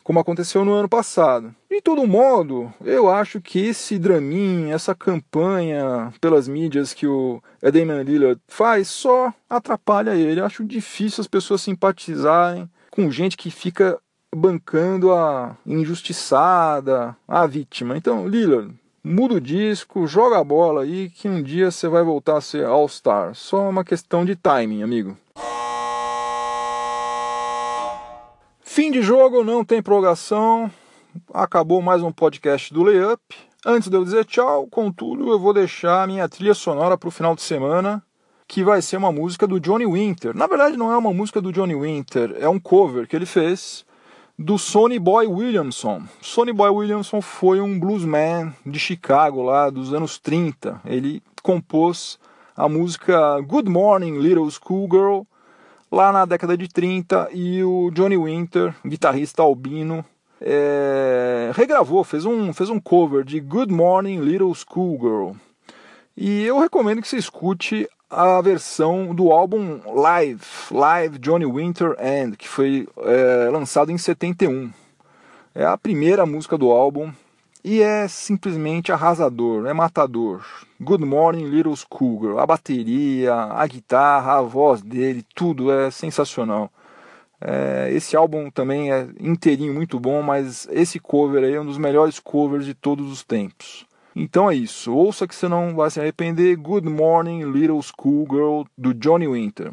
como 0.02 0.18
aconteceu 0.18 0.64
no 0.64 0.72
ano 0.72 0.88
passado. 0.88 1.54
De 1.70 1.80
todo 1.80 2.06
modo, 2.06 2.72
eu 2.84 3.08
acho 3.08 3.40
que 3.40 3.66
esse 3.66 3.98
draminha, 3.98 4.74
essa 4.74 4.94
campanha 4.94 6.12
pelas 6.20 6.46
mídias 6.48 6.92
que 6.92 7.06
o 7.06 7.42
Damian 7.60 8.02
Lillard 8.02 8.40
faz, 8.46 8.88
só 8.88 9.32
atrapalha 9.48 10.14
ele. 10.14 10.40
Eu 10.40 10.46
acho 10.46 10.64
difícil 10.64 11.20
as 11.20 11.26
pessoas 11.26 11.62
simpatizarem 11.62 12.68
com 12.90 13.10
gente 13.10 13.36
que 13.36 13.50
fica 13.50 13.98
bancando 14.34 15.12
a 15.12 15.56
injustiçada, 15.66 17.16
a 17.26 17.46
vítima. 17.46 17.96
Então, 17.96 18.26
Lillard, 18.26 18.74
muda 19.04 19.34
o 19.34 19.40
disco, 19.40 20.06
joga 20.06 20.38
a 20.38 20.44
bola 20.44 20.82
aí, 20.82 21.10
que 21.10 21.28
um 21.28 21.42
dia 21.42 21.70
você 21.70 21.88
vai 21.88 22.02
voltar 22.02 22.36
a 22.36 22.40
ser 22.40 22.64
All-Star. 22.64 23.34
Só 23.34 23.68
uma 23.68 23.84
questão 23.84 24.24
de 24.24 24.36
timing, 24.36 24.82
amigo. 24.82 25.16
Fim 28.74 28.90
de 28.90 29.02
jogo, 29.02 29.44
não 29.44 29.62
tem 29.62 29.82
prorrogação. 29.82 30.70
Acabou 31.34 31.82
mais 31.82 32.02
um 32.02 32.10
podcast 32.10 32.72
do 32.72 32.82
Layup. 32.82 33.20
Antes 33.66 33.90
de 33.90 33.94
eu 33.94 34.02
dizer 34.02 34.24
tchau, 34.24 34.66
contudo, 34.66 35.30
eu 35.30 35.38
vou 35.38 35.52
deixar 35.52 36.02
a 36.02 36.06
minha 36.06 36.26
trilha 36.26 36.54
sonora 36.54 36.96
para 36.96 37.06
o 37.06 37.12
final 37.12 37.34
de 37.34 37.42
semana, 37.42 38.02
que 38.48 38.64
vai 38.64 38.80
ser 38.80 38.96
uma 38.96 39.12
música 39.12 39.46
do 39.46 39.60
Johnny 39.60 39.84
Winter. 39.84 40.34
Na 40.34 40.46
verdade, 40.46 40.78
não 40.78 40.90
é 40.90 40.96
uma 40.96 41.12
música 41.12 41.38
do 41.38 41.52
Johnny 41.52 41.74
Winter, 41.74 42.34
é 42.40 42.48
um 42.48 42.58
cover 42.58 43.06
que 43.06 43.14
ele 43.14 43.26
fez 43.26 43.84
do 44.38 44.56
Sonny 44.56 44.98
Boy 44.98 45.26
Williamson. 45.26 46.04
Sonny 46.22 46.54
Boy 46.54 46.70
Williamson 46.70 47.20
foi 47.20 47.60
um 47.60 47.78
bluesman 47.78 48.54
de 48.64 48.78
Chicago 48.78 49.42
lá 49.42 49.68
dos 49.68 49.92
anos 49.92 50.18
30. 50.18 50.80
Ele 50.86 51.22
compôs 51.42 52.18
a 52.56 52.70
música 52.70 53.38
Good 53.42 53.68
Morning 53.68 54.18
Little 54.18 54.50
Schoolgirl 54.50 55.24
lá 55.92 56.10
na 56.10 56.24
década 56.24 56.56
de 56.56 56.66
30 56.66 57.28
e 57.32 57.62
o 57.62 57.90
Johnny 57.90 58.16
Winter, 58.16 58.74
guitarrista 58.84 59.42
albino, 59.42 60.02
é, 60.40 61.52
regravou, 61.54 62.02
fez 62.02 62.24
um, 62.24 62.50
fez 62.54 62.70
um 62.70 62.80
cover 62.80 63.22
de 63.22 63.38
Good 63.38 63.70
Morning 63.70 64.18
Little 64.18 64.54
Schoolgirl. 64.54 65.32
E 66.16 66.44
eu 66.44 66.58
recomendo 66.58 67.02
que 67.02 67.08
você 67.08 67.18
escute 67.18 67.86
a 68.08 68.40
versão 68.40 69.14
do 69.14 69.30
álbum 69.30 69.80
Live, 69.94 70.44
Live 70.70 71.18
Johnny 71.18 71.44
Winter 71.44 71.94
And, 71.98 72.32
que 72.38 72.48
foi 72.48 72.88
é, 72.98 73.50
lançado 73.50 73.92
em 73.92 73.98
71. 73.98 74.72
É 75.54 75.66
a 75.66 75.76
primeira 75.76 76.24
música 76.24 76.56
do 76.56 76.70
álbum 76.70 77.12
e 77.64 77.80
é 77.80 78.08
simplesmente 78.08 78.90
arrasador, 78.90 79.66
é 79.66 79.72
matador. 79.72 80.44
Good 80.80 81.04
Morning 81.04 81.44
Little 81.44 81.76
Schoolgirl, 81.76 82.38
a 82.38 82.46
bateria, 82.46 83.34
a 83.34 83.66
guitarra, 83.66 84.38
a 84.38 84.42
voz 84.42 84.82
dele, 84.82 85.24
tudo 85.34 85.70
é 85.70 85.90
sensacional. 85.90 86.70
É, 87.40 87.90
esse 87.92 88.16
álbum 88.16 88.50
também 88.50 88.92
é 88.92 89.08
inteirinho 89.18 89.74
muito 89.74 89.98
bom, 89.98 90.22
mas 90.22 90.68
esse 90.70 90.98
cover 90.98 91.44
aí 91.44 91.54
é 91.54 91.60
um 91.60 91.66
dos 91.66 91.78
melhores 91.78 92.18
covers 92.18 92.64
de 92.64 92.74
todos 92.74 93.10
os 93.10 93.22
tempos. 93.22 93.86
Então 94.14 94.50
é 94.50 94.54
isso, 94.54 94.94
ouça 94.94 95.26
que 95.26 95.34
você 95.34 95.48
não 95.48 95.74
vai 95.74 95.90
se 95.90 96.00
arrepender. 96.00 96.56
Good 96.56 96.88
Morning 96.88 97.44
Little 97.50 97.80
Schoolgirl 97.80 98.64
do 98.76 98.92
Johnny 98.92 99.26
Winter. 99.26 99.72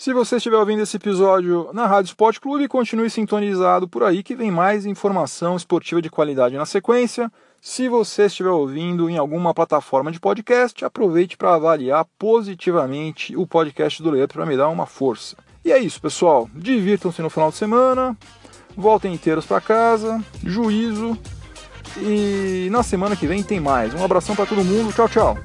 Se 0.00 0.14
você 0.14 0.36
estiver 0.36 0.56
ouvindo 0.56 0.80
esse 0.80 0.96
episódio 0.96 1.68
na 1.74 1.86
Rádio 1.86 2.08
Sport 2.08 2.38
Clube, 2.38 2.66
continue 2.66 3.10
sintonizado 3.10 3.86
por 3.86 4.02
aí 4.02 4.22
que 4.22 4.34
vem 4.34 4.50
mais 4.50 4.86
informação 4.86 5.56
esportiva 5.56 6.00
de 6.00 6.08
qualidade 6.08 6.56
na 6.56 6.64
sequência. 6.64 7.30
Se 7.60 7.86
você 7.86 8.24
estiver 8.24 8.48
ouvindo 8.48 9.10
em 9.10 9.18
alguma 9.18 9.52
plataforma 9.52 10.10
de 10.10 10.18
podcast, 10.18 10.82
aproveite 10.86 11.36
para 11.36 11.54
avaliar 11.54 12.06
positivamente 12.18 13.36
o 13.36 13.46
podcast 13.46 14.02
do 14.02 14.08
Leandro 14.08 14.38
para 14.38 14.46
me 14.46 14.56
dar 14.56 14.70
uma 14.70 14.86
força. 14.86 15.36
E 15.62 15.70
é 15.70 15.78
isso, 15.78 16.00
pessoal. 16.00 16.48
Divirtam-se 16.54 17.20
no 17.20 17.28
final 17.28 17.50
de 17.50 17.58
semana, 17.58 18.16
voltem 18.74 19.12
inteiros 19.12 19.44
para 19.44 19.60
casa, 19.60 20.18
juízo 20.42 21.14
e 21.98 22.68
na 22.70 22.82
semana 22.82 23.14
que 23.14 23.26
vem 23.26 23.42
tem 23.42 23.60
mais. 23.60 23.92
Um 23.92 24.02
abração 24.02 24.34
para 24.34 24.46
todo 24.46 24.64
mundo. 24.64 24.94
Tchau, 24.94 25.10
tchau. 25.10 25.38